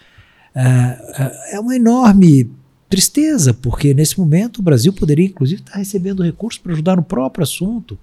[0.55, 2.51] É, é uma enorme
[2.93, 7.41] tristeza, porque nesse momento o Brasil poderia, inclusive, estar recebendo recursos para ajudar no próprio
[7.41, 7.97] assunto,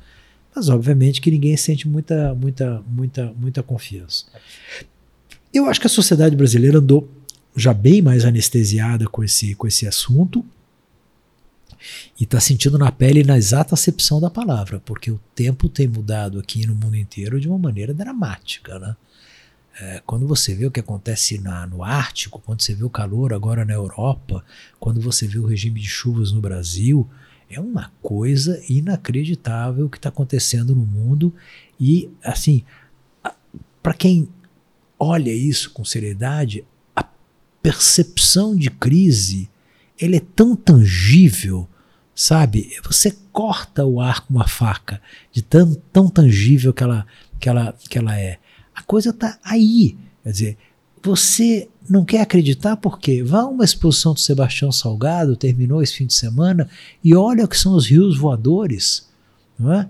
[0.53, 4.25] mas obviamente que ninguém sente muita, muita, muita, muita confiança.
[5.55, 7.09] Eu acho que a sociedade brasileira andou
[7.55, 10.45] já bem mais anestesiada com esse, com esse assunto
[12.19, 16.41] e está sentindo na pele na exata acepção da palavra, porque o tempo tem mudado
[16.41, 18.77] aqui no mundo inteiro de uma maneira dramática.
[18.81, 18.97] Né?
[19.81, 23.33] É, quando você vê o que acontece na, no Ártico, quando você vê o calor
[23.33, 24.45] agora na Europa,
[24.79, 27.09] quando você vê o regime de chuvas no Brasil,
[27.49, 31.35] é uma coisa inacreditável o que está acontecendo no mundo.
[31.81, 32.63] E, assim,
[33.83, 34.29] para quem
[34.99, 36.63] olha isso com seriedade,
[36.95, 37.03] a
[37.63, 39.49] percepção de crise
[39.99, 41.67] ele é tão tangível,
[42.15, 42.71] sabe?
[42.85, 45.01] Você corta o ar com uma faca,
[45.33, 47.07] de tão, tão tangível que ela,
[47.39, 48.39] que, ela, que ela é.
[48.81, 49.97] A coisa está aí.
[50.23, 50.59] Quer dizer,
[51.03, 56.07] você não quer acreditar porque vá a uma exposição do Sebastião Salgado, terminou esse fim
[56.07, 56.69] de semana,
[57.03, 59.09] e olha o que são os rios voadores,
[59.59, 59.89] não é?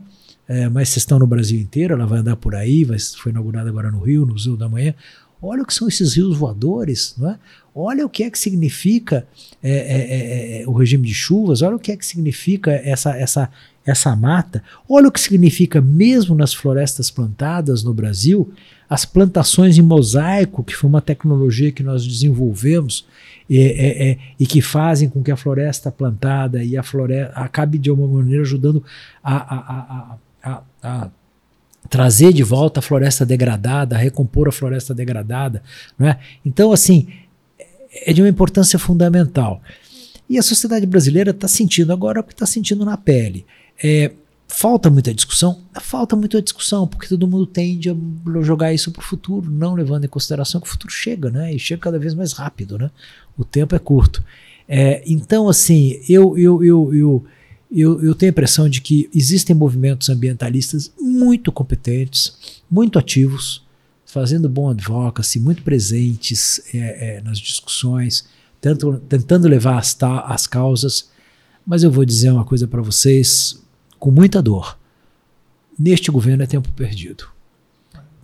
[0.49, 3.69] é mas vocês estão no Brasil inteiro, ela vai andar por aí, vai, foi inaugurada
[3.69, 4.95] agora no Rio, no Museu da Manhã.
[5.43, 7.39] Olha o que são esses rios voadores, não é?
[7.75, 9.27] Olha o que é que significa
[9.63, 13.17] é, é, é, é, o regime de chuvas, olha o que é que significa essa,
[13.17, 13.51] essa,
[13.87, 18.53] essa mata, olha o que significa, mesmo nas florestas plantadas no Brasil,
[18.91, 23.07] as plantações em mosaico, que foi uma tecnologia que nós desenvolvemos
[23.49, 28.19] é, e que fazem com que a floresta plantada e a floresta acabe de alguma
[28.21, 28.83] maneira ajudando
[29.23, 31.11] a, a, a, a
[31.89, 35.63] trazer de volta a floresta degradada, a recompor a floresta degradada.
[35.97, 36.19] Não é?
[36.45, 37.07] Então, assim,
[38.05, 39.63] é de uma importância fundamental.
[40.29, 43.47] E a sociedade brasileira está sentindo agora o que está sentindo na pele.
[43.83, 44.13] É,
[44.51, 45.61] falta muita discussão?
[45.81, 47.95] Falta muita discussão, porque todo mundo tende a
[48.43, 51.55] jogar isso para o futuro, não levando em consideração que o futuro chega, né?
[51.55, 52.91] E chega cada vez mais rápido, né?
[53.39, 54.23] O tempo é curto.
[54.69, 57.25] É, então, assim, eu, eu, eu, eu,
[57.71, 63.65] eu, eu tenho a impressão de que existem movimentos ambientalistas muito competentes, muito ativos,
[64.05, 68.27] fazendo bom advocacy, muito presentes é, é, nas discussões,
[68.61, 71.09] tanto, tentando levar as, as causas.
[71.65, 73.61] Mas eu vou dizer uma coisa para vocês
[74.01, 74.79] com muita dor.
[75.79, 77.29] Neste governo é tempo perdido.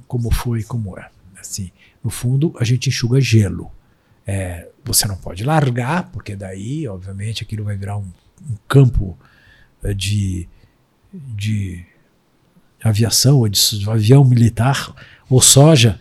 [0.09, 1.09] Como foi, como é.
[1.39, 1.70] Assim,
[2.03, 3.70] no fundo, a gente enxuga gelo.
[4.27, 8.09] É, você não pode largar, porque daí, obviamente, aquilo vai virar um,
[8.51, 9.16] um campo
[9.85, 10.49] é, de,
[11.12, 11.85] de
[12.83, 14.95] aviação ou de avião militar
[15.29, 16.01] ou soja.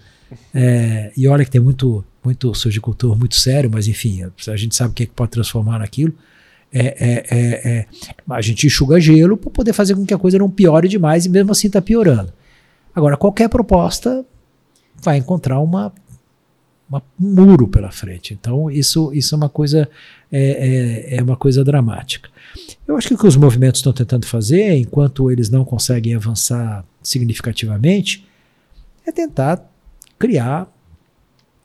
[0.54, 4.92] É, e olha que tem muito, muito sojicultor muito sério, mas enfim, a gente sabe
[4.92, 6.14] o que, é que pode transformar naquilo.
[6.78, 7.86] É, é, é, é
[8.30, 11.30] a gente enxuga gelo para poder fazer com que a coisa não piore demais e
[11.30, 12.34] mesmo assim está piorando.
[12.94, 14.26] Agora, qualquer proposta
[15.02, 15.94] vai encontrar uma,
[16.90, 18.34] uma, um muro pela frente.
[18.34, 19.88] Então, isso, isso é uma coisa
[20.32, 22.30] é, é, é uma coisa dramática.
[22.88, 26.86] Eu acho que o que os movimentos estão tentando fazer, enquanto eles não conseguem avançar
[27.02, 28.28] significativamente,
[29.06, 29.64] é tentar
[30.18, 30.70] criar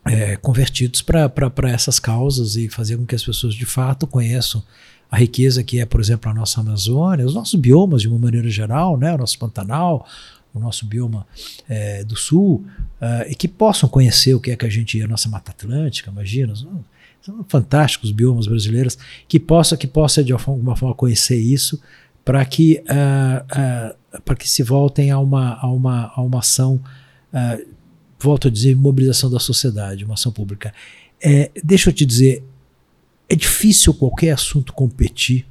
[0.05, 1.31] é, convertidos para
[1.65, 4.63] essas causas e fazer com que as pessoas de fato conheçam
[5.11, 8.49] a riqueza que é, por exemplo, a nossa Amazônia, os nossos biomas de uma maneira
[8.49, 10.07] geral, né, o nosso Pantanal,
[10.55, 11.27] o nosso bioma
[11.69, 12.65] é, do Sul,
[13.01, 16.11] uh, e que possam conhecer o que é que a gente, a nossa Mata Atlântica,
[16.11, 18.97] imagina, são fantásticos biomas brasileiros,
[19.29, 21.81] que possa, que possa de alguma forma conhecer isso,
[22.25, 26.81] para que, uh, uh, para que se voltem a uma, a uma, a uma ação
[28.21, 30.75] volto a dizer, mobilização da sociedade, uma ação pública.
[31.23, 32.43] É, deixa eu te dizer,
[33.31, 35.47] é difícil qualquer assunto competir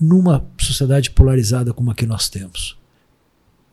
[0.00, 2.76] numa sociedade polarizada como a que nós temos.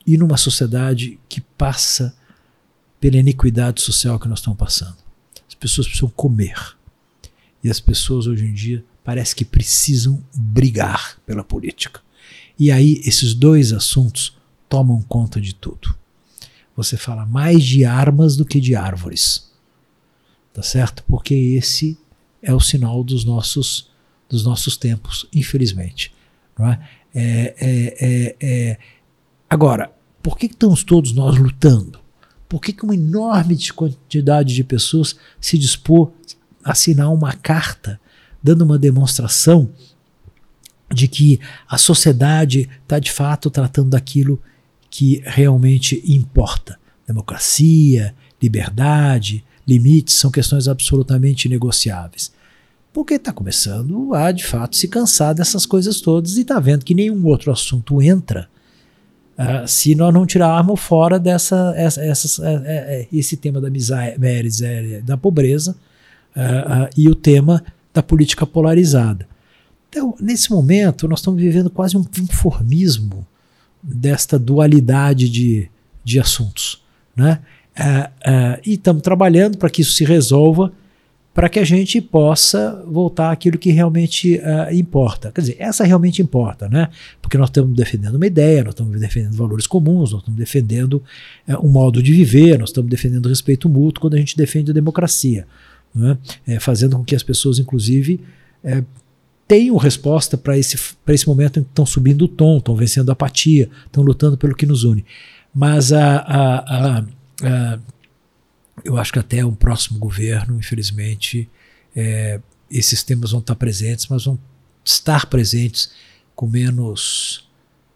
[0.06, 2.16] E numa sociedade que passa
[3.00, 4.98] pela iniquidade social que nós estamos passando.
[5.48, 6.78] As pessoas precisam comer.
[7.64, 12.02] E as pessoas hoje em dia parece que precisam brigar pela política.
[12.60, 14.38] E aí esses dois assuntos
[14.70, 15.96] tomam conta de tudo
[16.76, 19.50] você fala mais de armas do que de árvores.
[20.54, 21.04] Tá certo?
[21.08, 21.98] Porque esse
[22.46, 23.90] é o sinal dos nossos,
[24.30, 26.14] dos nossos tempos, infelizmente.
[26.58, 26.80] Não é?
[27.14, 28.78] É, é, é, é
[29.50, 29.92] Agora,
[30.22, 32.00] por que estamos todos nós lutando?
[32.48, 36.10] Por que, que uma enorme quantidade de pessoas se dispôs
[36.64, 38.00] a assinar uma carta
[38.42, 39.70] dando uma demonstração
[40.94, 44.42] de que a sociedade está de fato tratando daquilo
[44.90, 46.80] que realmente importa?
[47.08, 52.32] Democracia, liberdade, limites são questões absolutamente negociáveis.
[52.94, 56.96] Porque está começando a, de fato, se cansar dessas coisas todas e está vendo que
[56.96, 58.48] nenhum outro assunto entra
[59.38, 63.70] uh, se nós não tirarmos fora dessa, essa, essa, é, é, é, esse tema da
[63.70, 65.76] miséria, da pobreza
[66.36, 67.64] uh, uh, e o tema
[67.94, 69.28] da política polarizada.
[69.90, 73.26] Então, nesse momento, nós estamos vivendo quase um conformismo
[73.82, 75.70] desta dualidade de,
[76.04, 76.84] de assuntos.
[77.16, 77.40] Né?
[77.78, 80.72] Uh, uh, e estamos trabalhando para que isso se resolva,
[81.34, 85.32] para que a gente possa voltar àquilo que realmente uh, importa.
[85.34, 86.88] Quer dizer, essa realmente importa, né?
[87.22, 91.04] Porque nós estamos defendendo uma ideia, nós estamos defendendo valores comuns, nós estamos defendendo
[91.62, 95.46] um modo de viver, nós estamos defendendo respeito mútuo quando a gente defende a democracia.
[95.94, 96.18] Né?
[96.48, 98.22] É, fazendo com que as pessoas, inclusive,
[98.64, 98.82] é,
[99.48, 103.14] tenham resposta para esse, esse momento em que estão subindo o tom, estão vencendo a
[103.14, 105.06] apatia, estão lutando pelo que nos une.
[105.54, 107.04] Mas a, a, a
[107.42, 107.82] Uh,
[108.84, 111.50] eu acho que até um próximo governo, infelizmente,
[111.96, 114.38] é, esses temas vão estar presentes, mas vão
[114.84, 115.92] estar presentes
[116.36, 117.50] com menos,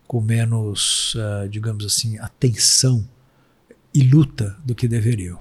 [0.07, 3.07] com menos, uh, digamos assim, atenção
[3.93, 5.39] e luta do que deveriam.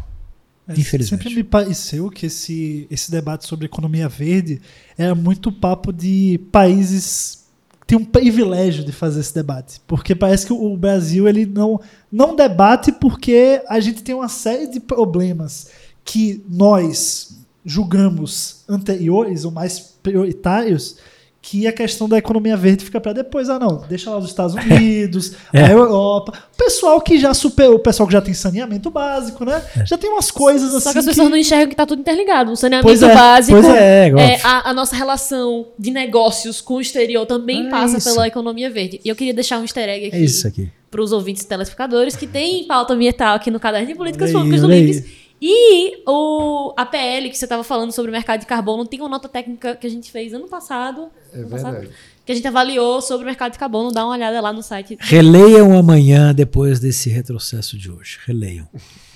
[0.67, 1.23] É, Infelizmente.
[1.23, 4.61] Sempre me pareceu que esse, esse debate sobre economia verde
[4.97, 7.48] era muito papo de países
[7.89, 11.81] tem um privilégio de fazer esse debate, porque parece que o Brasil ele não,
[12.13, 15.71] não debate porque a gente tem uma série de problemas
[16.05, 20.99] que nós julgamos anteriores ou mais prioritários
[21.41, 23.49] que a questão da economia verde fica para depois.
[23.49, 25.65] Ah, não, deixa lá os Estados Unidos, é.
[25.65, 26.33] a Europa.
[26.53, 29.63] O pessoal que já superou, o pessoal que já tem saneamento básico, né?
[29.77, 29.87] É.
[29.87, 30.85] Já tem umas coisas assim.
[30.85, 31.31] Só que as pessoas que...
[31.31, 32.53] não enxergam que tá tudo interligado.
[32.53, 37.25] O saneamento é, básico, é, é a, a, nossa relação de negócios com o exterior
[37.25, 38.11] também é passa isso.
[38.11, 39.01] pela economia verde.
[39.05, 40.17] E eu queria deixar um easter egg aqui.
[40.17, 40.71] É isso aqui.
[40.91, 44.69] Para os ouvintes telespectadores que tem pauta ambiental aqui no Caderno de Políticas Públicas do
[44.69, 45.05] Livres.
[45.41, 49.09] E o, a PL que você estava falando sobre o mercado de carbono tem uma
[49.09, 51.11] nota técnica que a gente fez ano passado.
[51.33, 51.87] É ano verdade.
[51.87, 51.95] Passado,
[52.29, 53.91] que a gente avaliou sobre o mercado de carbono.
[53.91, 54.99] Dá uma olhada lá no site.
[55.01, 58.19] Releiam amanhã depois desse retrocesso de hoje.
[58.27, 58.69] Releiam.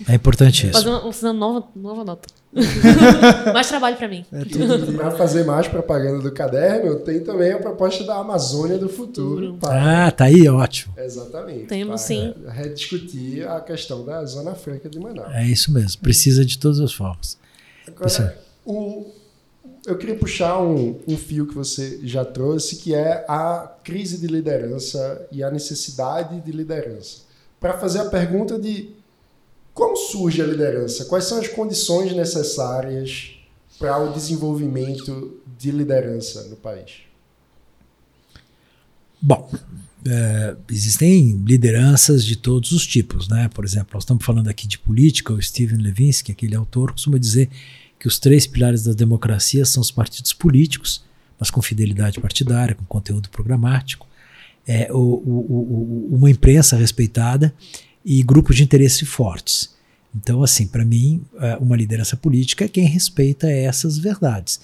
[0.09, 0.73] É importante isso.
[0.73, 2.27] Fazer uma, uma nova, nova nota.
[3.53, 4.25] mais trabalho para mim.
[4.33, 9.59] É para fazer mais propaganda do caderno, tem também a proposta da Amazônia do Futuro.
[9.61, 10.07] Para...
[10.07, 10.95] Ah, tá aí, ótimo.
[10.97, 11.67] Exatamente.
[11.67, 12.33] Temos sim.
[12.49, 15.35] Rediscutir a questão da Zona Franca de Manaus.
[15.35, 16.01] É isso mesmo.
[16.01, 17.37] Precisa de todas as formas.
[17.87, 19.05] Agora, o,
[19.85, 24.27] eu queria puxar um, um fio que você já trouxe, que é a crise de
[24.27, 27.23] liderança e a necessidade de liderança.
[27.59, 28.91] Para fazer a pergunta de
[29.75, 31.07] como surge a liderança?
[31.07, 33.37] Quais são as condições necessárias
[33.79, 37.03] para o desenvolvimento de liderança no país?
[39.21, 39.51] Bom,
[40.07, 43.49] é, existem lideranças de todos os tipos, né?
[43.55, 47.49] Por exemplo, nós estamos falando aqui de política, o Steven Levinsky, aquele autor, costuma dizer
[48.03, 51.05] que os três pilares da democracia são os partidos políticos,
[51.39, 54.09] mas com fidelidade partidária, com conteúdo programático,
[54.67, 57.55] é, o, o, o, uma imprensa respeitada
[58.05, 59.77] e grupos de interesse fortes.
[60.13, 64.59] Então, assim, para mim, é, uma liderança política é quem respeita essas verdades.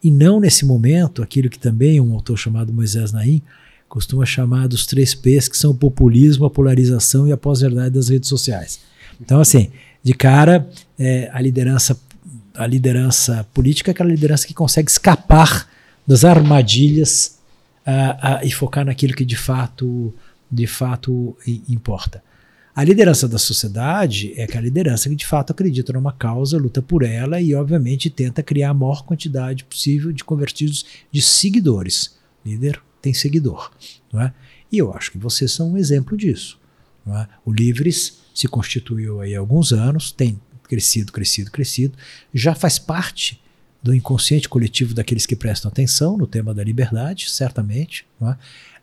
[0.00, 3.42] E não nesse momento, aquilo que também um autor chamado Moisés Naim
[3.88, 8.08] costuma chamar dos três P's, que são o populismo, a polarização e a pós-verdade das
[8.08, 8.78] redes sociais.
[9.20, 11.98] Então, assim, de cara, é, a liderança
[12.54, 15.68] a liderança política é aquela liderança que consegue escapar
[16.06, 17.38] das armadilhas
[17.86, 20.14] uh, uh, e focar naquilo que de fato,
[20.50, 21.36] de fato
[21.68, 22.22] importa.
[22.74, 27.04] A liderança da sociedade é aquela liderança que de fato acredita numa causa, luta por
[27.04, 32.16] ela e, obviamente, tenta criar a maior quantidade possível de convertidos de seguidores.
[32.44, 33.70] Líder tem seguidor.
[34.12, 34.34] Não é?
[34.72, 36.58] E eu acho que vocês são um exemplo disso.
[37.06, 37.26] É?
[37.44, 40.40] O Livres se constituiu aí há alguns anos, tem
[40.74, 41.98] crescido, crescido, crescido,
[42.32, 43.40] já faz parte
[43.82, 48.04] do inconsciente coletivo daqueles que prestam atenção no tema da liberdade, certamente.
[48.22, 48.34] É?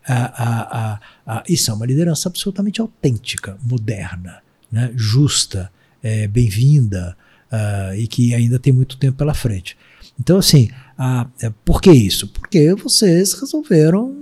[0.04, 4.38] a, a, a, isso é uma liderança absolutamente autêntica, moderna,
[4.70, 4.90] né?
[4.96, 5.70] justa,
[6.02, 7.16] é, bem-vinda
[7.52, 9.76] uh, e que ainda tem muito tempo pela frente.
[10.18, 12.26] Então, assim, uh, por que isso?
[12.28, 14.16] Porque vocês resolveram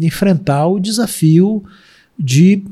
[0.00, 1.64] enfrentar o desafio
[2.18, 2.62] de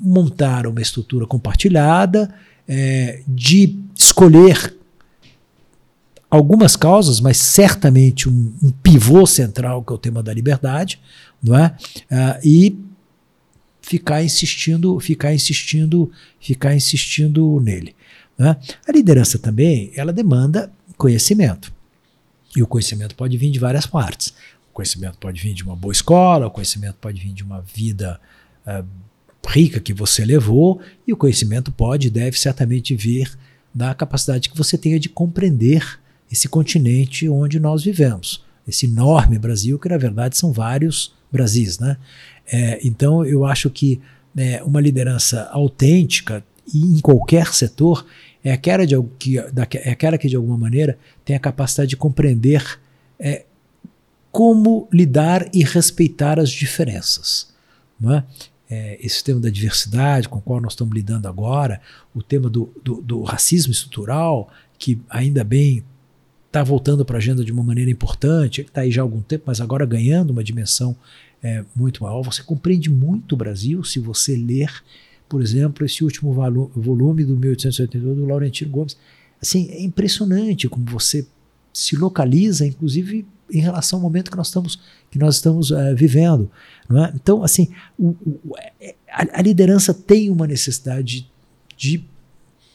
[0.00, 2.32] montar uma estrutura compartilhada,
[2.72, 4.76] é, de escolher
[6.30, 11.00] algumas causas, mas certamente um, um, pivô central que é o tema da liberdade,
[11.42, 11.76] não é?
[12.04, 12.78] Uh, e
[13.82, 17.96] ficar insistindo, ficar insistindo, ficar insistindo nele.
[18.38, 18.56] Né?
[18.86, 21.72] A liderança também, ela demanda conhecimento.
[22.54, 24.32] E o conhecimento pode vir de várias partes.
[24.70, 28.20] O conhecimento pode vir de uma boa escola, o conhecimento pode vir de uma vida
[28.64, 28.86] uh,
[29.46, 33.36] rica que você levou, e o conhecimento pode e deve certamente vir
[33.74, 38.44] da capacidade que você tenha de compreender esse continente onde nós vivemos.
[38.66, 41.78] Esse enorme Brasil, que na verdade são vários Brasis.
[41.78, 41.96] Né?
[42.46, 44.00] É, então, eu acho que
[44.34, 48.06] né, uma liderança autêntica em qualquer setor
[48.42, 52.80] é aquela, de, que, é aquela que, de alguma maneira, tem a capacidade de compreender
[53.18, 53.44] é,
[54.32, 57.52] como lidar e respeitar as diferenças.
[58.02, 58.22] É?
[58.70, 61.80] É, esse tema da diversidade com o qual nós estamos lidando agora,
[62.14, 64.48] o tema do, do, do racismo estrutural,
[64.78, 65.84] que ainda bem
[66.46, 69.44] está voltando para a agenda de uma maneira importante, está aí já há algum tempo,
[69.46, 70.96] mas agora ganhando uma dimensão
[71.42, 72.22] é, muito maior.
[72.22, 74.70] Você compreende muito o Brasil se você ler,
[75.28, 76.32] por exemplo, esse último
[76.74, 78.96] volume do 1882 do Laurentino Gomes.
[79.40, 81.26] Assim, é impressionante como você
[81.72, 86.50] se localiza, inclusive em relação ao momento que nós estamos, que nós estamos uh, vivendo.
[86.92, 87.12] É?
[87.14, 88.08] Então, assim, o,
[88.44, 91.30] o, é, a, a, liderança tem uma necessidade
[91.76, 92.04] de.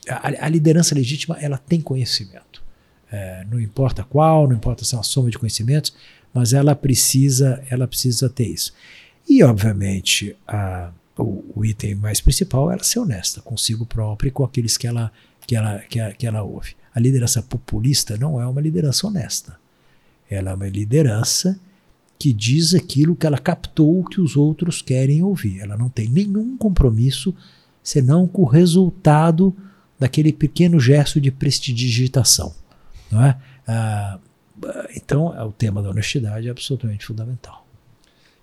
[0.07, 2.63] A, a liderança legítima ela tem conhecimento.
[3.11, 5.93] É, não importa qual, não importa se é uma soma de conhecimentos,
[6.33, 8.73] mas ela precisa, ela precisa ter isso.
[9.27, 14.31] E, obviamente, a, o, o, item mais principal é ela ser honesta consigo própria e
[14.31, 15.11] com aqueles que ela,
[15.45, 16.75] que ela, que, a, que ela ouve.
[16.93, 19.57] A liderança populista não é uma liderança honesta.
[20.29, 21.59] Ela é uma liderança
[22.17, 25.59] que diz aquilo que ela captou que os outros querem ouvir.
[25.59, 27.33] Ela não tem nenhum compromisso
[27.83, 29.55] senão com o resultado
[29.99, 32.53] daquele pequeno gesto de prestidigitação.
[33.11, 33.37] Não é?
[33.67, 34.19] Ah,
[34.95, 37.65] então, é o tema da honestidade é absolutamente fundamental.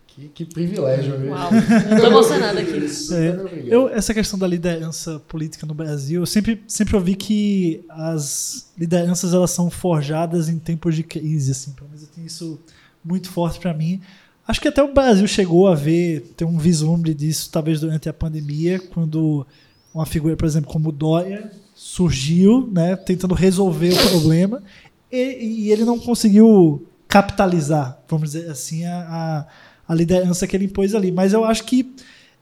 [0.07, 1.31] Que, que privilégio, viu?
[1.31, 2.73] Uau, estou emocionada aqui.
[3.12, 8.70] É, eu, essa questão da liderança política no Brasil, eu sempre, sempre ouvi que as
[8.77, 12.61] lideranças elas são forjadas em tempos de crise, assim, pelo menos eu tenho isso
[13.05, 14.00] muito forte para mim.
[14.46, 18.12] Acho que até o Brasil chegou a ver, ter um vislumbre disso, talvez durante a
[18.12, 19.46] pandemia, quando
[19.94, 24.62] uma figura, por exemplo, como Dória surgiu, né, tentando resolver o problema,
[25.11, 29.46] e, e ele não conseguiu capitalizar, vamos dizer assim, a, a
[29.92, 31.12] a liderança que ele impôs ali.
[31.12, 31.94] Mas eu acho que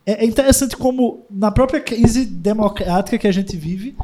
[0.06, 3.96] é, é interessante como, na própria crise democrática que a gente vive,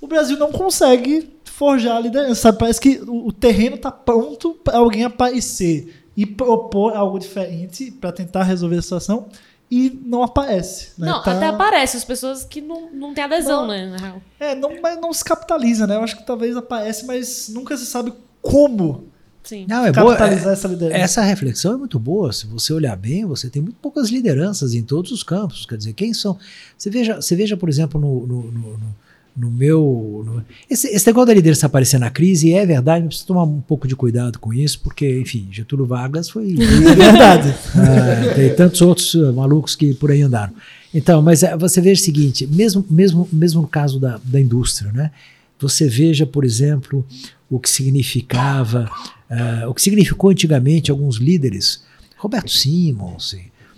[0.00, 1.30] o Brasil não consegue
[1.60, 2.40] forjar a liderança.
[2.40, 2.58] Sabe?
[2.58, 8.44] Parece que o, terreno está pronto para alguém aparecer e propor algo diferente para tentar
[8.44, 9.28] resolver a situação
[9.70, 10.92] e não aparece.
[10.98, 11.06] Né?
[11.06, 11.32] Não, tá...
[11.32, 14.22] até aparece, as pessoas que não, não têm adesão, não, né, na real.
[14.40, 15.96] É, não, mas não se capitaliza, né?
[15.96, 19.10] Eu acho que talvez aparece, mas nunca se sabe como
[19.42, 19.66] Sim.
[19.68, 20.98] Não, é boa, é, essa liderança.
[20.98, 22.32] Essa reflexão é muito boa.
[22.32, 25.64] Se você olhar bem, você tem muito poucas lideranças em todos os campos.
[25.66, 26.38] Quer dizer, quem são.
[26.76, 28.96] Você veja, você veja por exemplo, no, no, no,
[29.40, 30.22] no meu.
[30.26, 33.88] No, esse, esse negócio da liderança aparecer na crise é verdade, precisa tomar um pouco
[33.88, 36.52] de cuidado com isso, porque, enfim, Getúlio Vargas foi.
[36.60, 37.54] é verdade.
[37.74, 40.52] Ah, tem tantos outros uh, malucos que por aí andaram.
[40.92, 44.92] Então, mas uh, você veja o seguinte: mesmo, mesmo, mesmo no caso da, da indústria,
[44.92, 45.10] né?
[45.58, 47.04] Você veja, por exemplo,
[47.50, 48.90] o que significava
[49.30, 51.82] uh, o que significou antigamente alguns líderes,
[52.16, 53.36] Roberto Simons.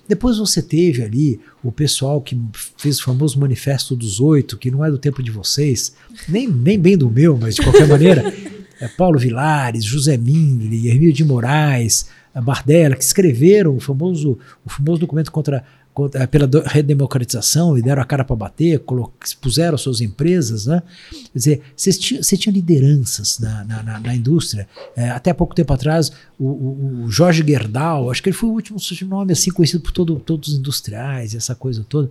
[0.09, 2.38] Depois você teve ali o pessoal que
[2.76, 5.94] fez o famoso Manifesto dos Oito, que não é do tempo de vocês,
[6.28, 8.32] nem, nem bem do meu, mas de qualquer maneira.
[8.80, 12.09] É Paulo Vilares, José Mindli, Hermílio de Moraes,
[12.40, 15.64] Bardella, que escreveram o famoso, o famoso documento contra
[16.30, 18.82] pela redemocratização e deram a cara para bater,
[19.22, 20.66] expuseram suas empresas.
[20.66, 20.82] Né?
[21.11, 24.66] Quer dizer, você tinha, você tinha lideranças na, na, na indústria.
[24.97, 28.53] É, até pouco tempo atrás, o, o, o, Jorge Gerdau, acho que ele foi o
[28.53, 32.11] último nome assim, conhecido por todo, todos os industriais, essa coisa toda.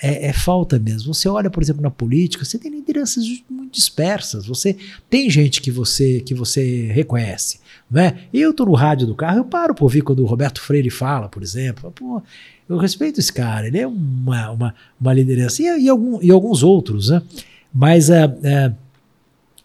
[0.00, 1.12] É, é, falta mesmo.
[1.12, 4.46] Você olha, por exemplo, na política, você tem lideranças muito dispersas.
[4.46, 4.76] Você
[5.10, 7.60] tem gente que você, que você reconhece.
[7.92, 8.20] Né?
[8.32, 11.28] Eu estou no rádio do carro, eu paro para ouvir quando o Roberto Freire fala,
[11.28, 11.92] por exemplo.
[11.92, 12.22] Pô,
[12.66, 16.62] eu respeito esse cara, ele é uma, uma, uma liderança, e, e, algum, e alguns
[16.62, 17.22] outros, né?
[17.72, 18.74] Mas uh, uh,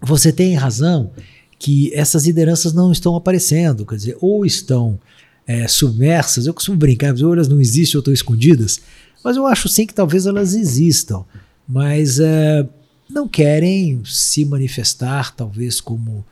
[0.01, 1.11] você tem razão
[1.57, 4.99] que essas lideranças não estão aparecendo, quer dizer, ou estão
[5.47, 8.81] é, submersas, eu costumo brincar, ou elas não existem ou estão escondidas,
[9.23, 11.23] mas eu acho sim que talvez elas existam,
[11.67, 12.67] mas uh,
[13.09, 16.25] não querem se manifestar talvez como,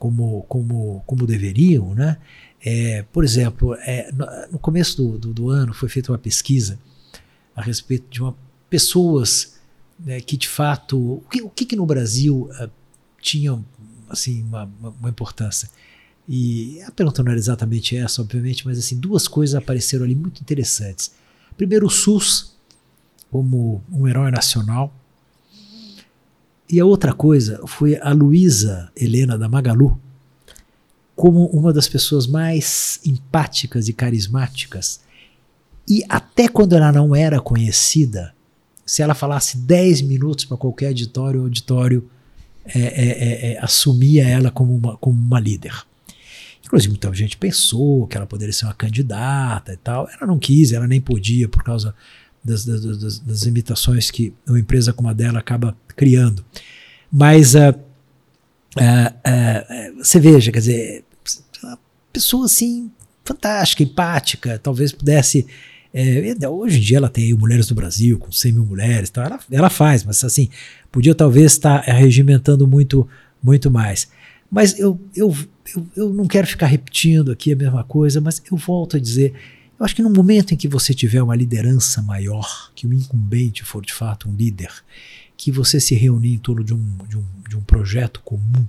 [0.00, 2.16] como, como, como deveriam, né?
[2.62, 4.10] É, por exemplo, é,
[4.50, 6.78] no, começo do, do, do, ano foi feita uma pesquisa
[7.54, 8.34] a respeito de uma,
[8.70, 9.58] pessoas
[9.98, 10.98] né, que de fato.
[10.98, 12.70] O que, o que, que no Brasil uh,
[13.20, 13.62] tinha
[14.08, 15.70] assim, uma, uma, importância?
[16.26, 20.40] E a pergunta não era exatamente essa, obviamente, mas assim, duas coisas apareceram ali muito
[20.40, 21.12] interessantes.
[21.58, 22.56] Primeiro o SUS,
[23.30, 24.94] como um herói nacional.
[26.70, 30.00] E a outra coisa foi a Luísa Helena da Magalu,
[31.16, 35.00] como uma das pessoas mais empáticas e carismáticas.
[35.88, 38.32] E até quando ela não era conhecida,
[38.86, 42.08] se ela falasse 10 minutos para qualquer auditório, o auditório
[42.64, 45.74] é, é, é, é, assumia ela como uma, como uma líder.
[46.64, 50.08] Inclusive, muita gente pensou que ela poderia ser uma candidata e tal.
[50.08, 51.92] Ela não quis, ela nem podia por causa
[52.42, 56.44] das, das, das, das limitações que uma empresa como a dela acaba criando.
[57.10, 57.70] Mas uh,
[58.76, 61.04] uh, uh, você veja, quer dizer,
[61.62, 61.78] uma
[62.12, 62.90] pessoa assim,
[63.24, 65.46] fantástica, empática, talvez pudesse
[65.92, 69.40] é, hoje em dia ela tem Mulheres do Brasil, com 100 mil mulheres, então ela,
[69.50, 70.48] ela faz, mas assim,
[70.90, 73.08] podia talvez estar tá regimentando muito,
[73.42, 74.08] muito mais.
[74.50, 75.36] Mas eu, eu,
[75.74, 79.34] eu, eu não quero ficar repetindo aqui a mesma coisa, mas eu volto a dizer,
[79.80, 83.64] eu acho que no momento em que você tiver uma liderança maior, que o incumbente
[83.64, 84.70] for de fato um líder,
[85.38, 88.60] que você se reunir em torno de um, de um, de um projeto comum,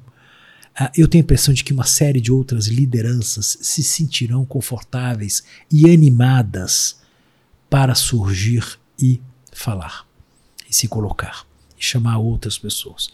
[0.79, 5.43] uh, eu tenho a impressão de que uma série de outras lideranças se sentirão confortáveis
[5.69, 7.01] e animadas
[7.69, 9.19] para surgir e
[9.51, 10.07] falar,
[10.69, 11.45] e se colocar,
[11.77, 13.09] e chamar outras pessoas.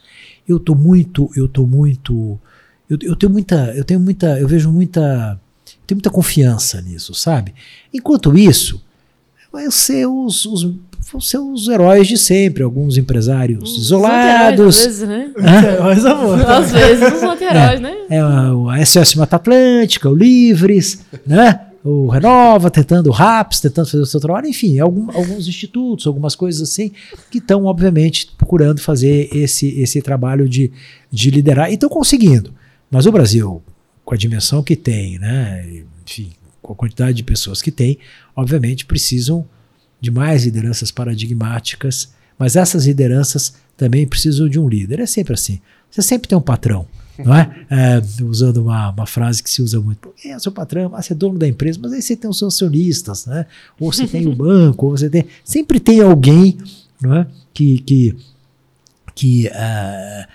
[0.48, 2.40] Eu estou muito, eu estou muito,
[2.88, 5.42] eu, eu tenho muita, eu tenho muita, eu vejo muita,
[5.88, 7.56] tenho muita confiança nisso, sabe?
[7.94, 8.84] Enquanto isso,
[9.52, 10.64] vai ser os, os
[11.12, 14.78] vão ser os heróis de sempre, alguns empresários isolados.
[14.78, 15.32] Às vezes, né?
[15.74, 16.42] Heróis, amor.
[16.50, 17.96] Às vezes não são heróis, né?
[18.10, 21.62] É, a SOS Mata Atlântica, o Livres, né?
[21.84, 26.36] o Renova, tentando o RAPS, tentando fazer o seu trabalho, enfim, algum, alguns institutos, algumas
[26.36, 26.92] coisas assim,
[27.32, 30.70] que estão, obviamente, procurando fazer esse, esse trabalho de,
[31.10, 32.54] de liderar e estão conseguindo.
[32.92, 33.62] Mas o Brasil,
[34.08, 36.32] com a dimensão que tem, né, enfim,
[36.62, 38.00] com a quantidade de pessoas que tem,
[38.34, 39.46] obviamente precisam
[40.00, 45.02] de mais lideranças paradigmáticas, mas essas lideranças também precisam de um líder.
[45.02, 45.60] É sempre assim.
[45.92, 46.88] Você sempre tem um patrão
[47.18, 47.66] não é?
[47.70, 50.14] é usando uma, uma, frase que se usa muito.
[50.16, 50.96] Quem é seu patrão?
[50.96, 53.46] Ah, você é dono da empresa, mas aí você tem os acionistas, né?
[53.78, 55.26] Ou você tem o banco, ou você tem.
[55.44, 56.58] Sempre tem alguém
[57.02, 57.28] não é?
[57.54, 57.80] que.
[57.80, 58.16] que,
[59.14, 60.28] que uh,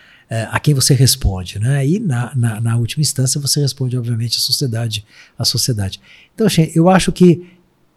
[0.51, 1.87] a quem você responde, né?
[1.87, 5.05] E na, na, na, última instância você responde, obviamente, à sociedade,
[5.39, 6.01] à sociedade.
[6.35, 7.51] Então, eu acho que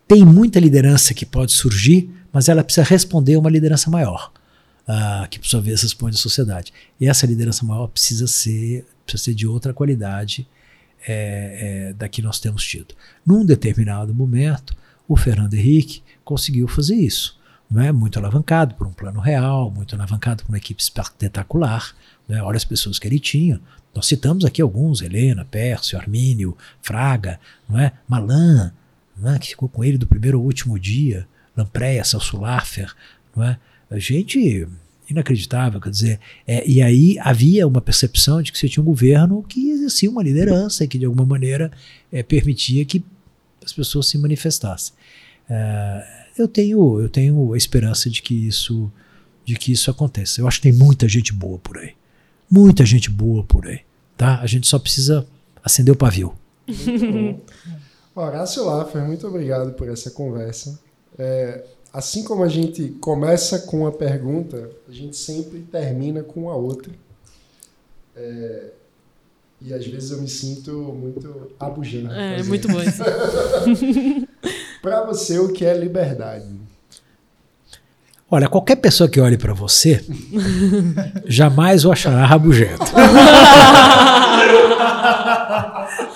[0.08, 4.32] tem muita liderança que pode surgir, mas ela precisa responder a uma liderança maior
[4.86, 6.72] uh, que por sua vez responde à sociedade.
[7.00, 10.48] E essa liderança maior precisa ser, precisa ser de outra qualidade
[11.08, 12.96] é, é, da que nós temos tido.
[13.26, 14.76] Num determinado momento,
[15.08, 17.40] o Fernando Henrique conseguiu fazer isso.
[17.70, 17.92] Não é?
[17.92, 21.96] Muito alavancado por um plano real, muito alavancado por uma equipe espetacular.
[22.28, 22.42] Né?
[22.42, 23.62] Olha as pessoas que ele tinha.
[23.94, 27.94] Nós citamos aqui alguns: Helena, Pércio, Armínio, Fraga, não é?
[28.08, 28.74] Malan,
[29.18, 29.40] não é?
[29.40, 32.94] que ficou com ele do primeiro ao último dia, Lampreia, Celso Laffer,
[33.36, 33.58] não é?
[33.94, 34.68] gente
[35.10, 39.44] inacreditável, quer dizer, é, e aí havia uma percepção de que você tinha um governo
[39.44, 41.72] que exercia uma liderança e que de alguma maneira
[42.12, 43.04] é, permitia que
[43.64, 44.94] as pessoas se manifestassem.
[45.50, 48.92] É, eu tenho eu tenho a esperança de que isso
[49.46, 50.42] de que isso aconteça.
[50.42, 51.94] Eu acho que tem muita gente boa por aí,
[52.50, 53.82] muita gente boa por aí,
[54.18, 54.40] tá?
[54.40, 55.26] A gente só precisa
[55.64, 56.34] acender o pavio.
[58.16, 60.80] Horácio Laffer, muito obrigado por essa conversa.
[61.18, 66.56] É, assim como a gente começa com uma pergunta, a gente sempre termina com a
[66.56, 66.92] outra.
[68.16, 68.72] É,
[69.62, 72.14] e às vezes eu me sinto muito abujando.
[72.14, 73.04] É, muito bom isso.
[74.82, 76.48] para você, o que é liberdade?
[78.30, 80.04] Olha, qualquer pessoa que olhe para você
[81.28, 82.84] jamais o achará rabugento.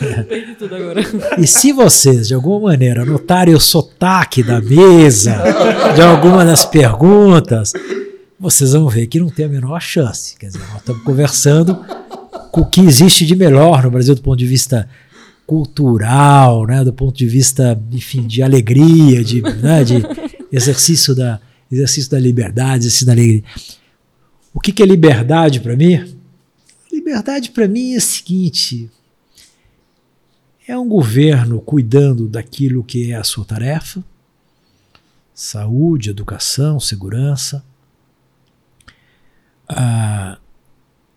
[0.01, 1.01] Entendi tudo agora.
[1.37, 5.35] E se vocês, de alguma maneira, notarem o sotaque da mesa,
[5.95, 7.73] de alguma das perguntas,
[8.39, 10.35] vocês vão ver que não tem a menor chance.
[10.37, 11.85] Quer dizer, nós estamos conversando
[12.51, 14.89] com o que existe de melhor no Brasil do ponto de vista
[15.45, 20.03] cultural, né, do ponto de vista, enfim, de alegria, de, né, de
[20.51, 21.39] exercício da,
[21.71, 23.43] exercício da liberdade, exercício da alegria.
[24.53, 26.17] O que, que é liberdade para mim?
[26.91, 28.89] Liberdade para mim é o seguinte:
[30.67, 34.03] é um governo cuidando daquilo que é a sua tarefa,
[35.33, 37.63] saúde, educação, segurança,
[39.67, 40.37] ah,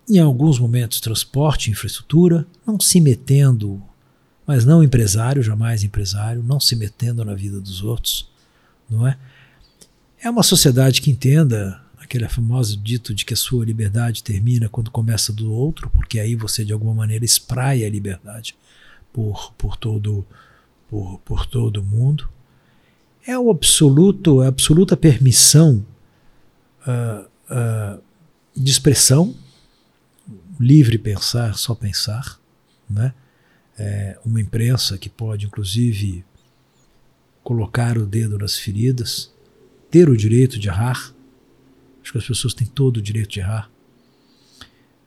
[0.08, 3.82] em alguns momentos transporte, infraestrutura, não se metendo,
[4.46, 8.30] mas não empresário, jamais empresário, não se metendo na vida dos outros,
[8.88, 9.16] não é?
[10.22, 14.88] É uma sociedade que entenda aquele famoso dito de que a sua liberdade termina quando
[14.88, 18.54] começa do outro, porque aí você de alguma maneira espraia a liberdade
[19.12, 20.24] por, por todo
[20.88, 22.28] por, por todo mundo.
[23.26, 25.84] é o absoluto, a absoluta permissão
[26.86, 28.02] uh, uh,
[28.54, 29.34] de expressão,
[30.60, 32.38] livre pensar, só pensar,
[32.88, 33.14] né?
[33.78, 36.24] É uma imprensa que pode, inclusive,
[37.42, 39.31] colocar o dedo nas feridas,
[39.92, 41.14] ter o direito de errar.
[42.02, 43.70] Acho que as pessoas têm todo o direito de errar.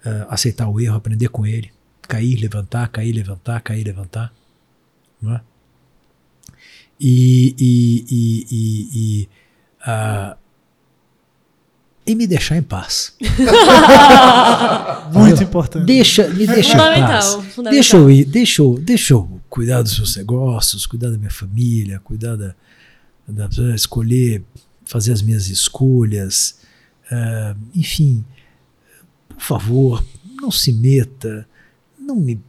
[0.06, 1.72] Uh, aceitar o erro, aprender com ele,
[2.04, 4.32] cair, levantar, cair, levantar, cair, levantar.
[5.20, 5.42] Não é?
[7.00, 9.30] E, e, e, e, e,
[9.82, 10.38] uh,
[12.06, 13.18] e me deixar em paz.
[15.12, 15.86] Muito importante.
[15.86, 17.40] Deixa, me deixa em paz.
[17.72, 22.00] Deixa eu ir, deixa eu, deixa eu cuidar dos meus negócios, cuidar da minha família,
[22.02, 22.56] cuidar da,
[23.28, 24.44] da escolher,
[24.86, 26.60] fazer as minhas escolhas.
[27.12, 28.24] Uh, enfim,
[29.28, 30.06] por favor,
[30.42, 31.48] não se meta,
[32.00, 32.40] não me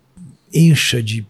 [0.53, 1.27] encha de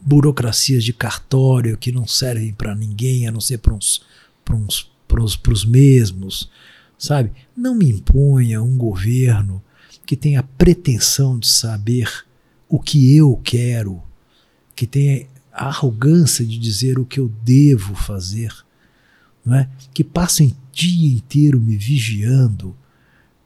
[0.00, 4.02] burocracias de cartório que não servem para ninguém, a não ser para uns,
[4.50, 4.90] uns,
[5.48, 6.50] os mesmos,
[6.98, 7.32] sabe?
[7.56, 9.62] Não me imponha um governo
[10.06, 12.24] que tenha a pretensão de saber
[12.68, 14.02] o que eu quero,
[14.74, 18.52] que tenha a arrogância de dizer o que eu devo fazer,
[19.54, 19.68] é?
[19.92, 22.76] que passa o dia inteiro me vigiando.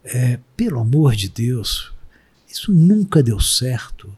[0.04, 1.92] É, pelo amor de Deus,
[2.48, 4.14] isso nunca deu certo.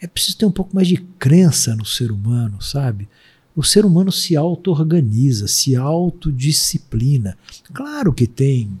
[0.00, 3.08] É preciso ter um pouco mais de crença no ser humano, sabe?
[3.56, 7.36] O ser humano se auto-organiza, se autodisciplina.
[7.72, 8.78] Claro que tem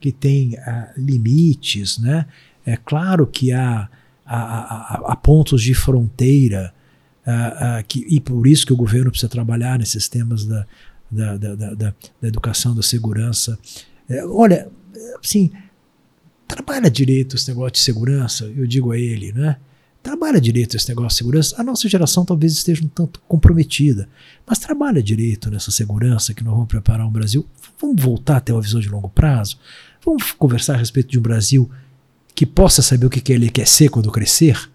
[0.00, 2.26] que tem uh, limites, né?
[2.64, 3.88] É claro que há,
[4.24, 6.72] há, há, há pontos de fronteira
[7.26, 10.66] uh, uh, que, e por isso que o governo precisa trabalhar nesses temas da,
[11.10, 13.58] da, da, da, da educação, da segurança.
[14.08, 14.70] É, olha,
[15.22, 15.50] assim,
[16.46, 19.56] trabalha direito esse negócio de segurança, eu digo a ele, né?
[20.02, 21.60] trabalha direito esse negócio de segurança.
[21.60, 24.08] A nossa geração talvez esteja um tanto comprometida,
[24.46, 27.46] mas trabalha direito nessa segurança que nós vamos preparar um Brasil.
[27.78, 29.58] Vamos voltar a ter uma visão de longo prazo.
[30.04, 31.70] Vamos conversar a respeito de um Brasil
[32.34, 34.70] que possa saber o que ele quer ser quando crescer.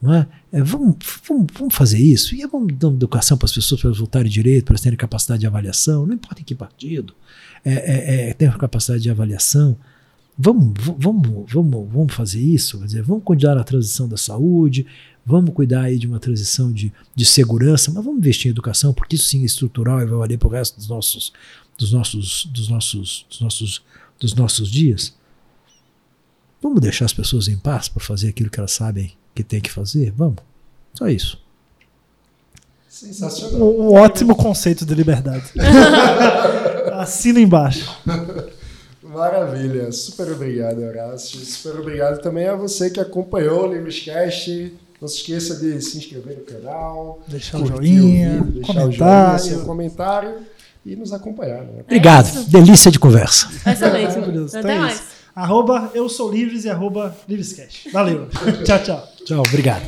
[0.00, 0.26] Não é?
[0.52, 0.96] É, vamos,
[1.26, 2.34] vamos, vamos, fazer isso.
[2.34, 6.06] E vamos dar educação para as pessoas para voltarem direito, para terem capacidade de avaliação.
[6.06, 7.14] Não importa em que partido,
[7.64, 9.76] é, é, é ter capacidade de avaliação.
[10.38, 14.86] Vamos, vamos, vamos, vamos fazer isso, quer dizer, vamos cuidar da transição da saúde,
[15.26, 19.16] vamos cuidar aí de uma transição de, de segurança, mas vamos investir em educação, porque
[19.16, 21.32] isso sim é estrutural e vai valer para o resto dos nossos,
[21.78, 23.84] dos nossos, dos nossos, dos nossos,
[24.18, 25.14] dos nossos dias.
[26.62, 29.70] Vamos deixar as pessoas em paz para fazer aquilo que elas sabem que tem que
[29.70, 30.12] fazer?
[30.16, 30.38] Vamos.
[30.94, 31.40] Só isso.
[32.88, 33.60] Sensacional.
[33.60, 35.44] Um, um ótimo conceito de liberdade.
[36.92, 37.98] Assina embaixo.
[39.02, 41.38] Maravilha, super obrigado, Horácio.
[41.40, 44.72] Super obrigado também a você que acompanhou o Livrescast.
[45.00, 49.34] Não se esqueça de se inscrever no canal, deixar o joinha, o vídeo, deixar comentário.
[49.34, 50.34] o joinha, seu comentário
[50.86, 51.62] e nos acompanhar.
[51.62, 51.80] Né?
[51.80, 53.48] Obrigado, é delícia de conversa.
[53.66, 54.18] Excelente.
[54.18, 55.02] Até então é mais.
[55.34, 57.90] Arroba eu sou Livres e arroba Livrescast.
[57.90, 58.28] Valeu.
[58.64, 59.08] tchau, tchau.
[59.24, 59.80] Tchau, obrigado.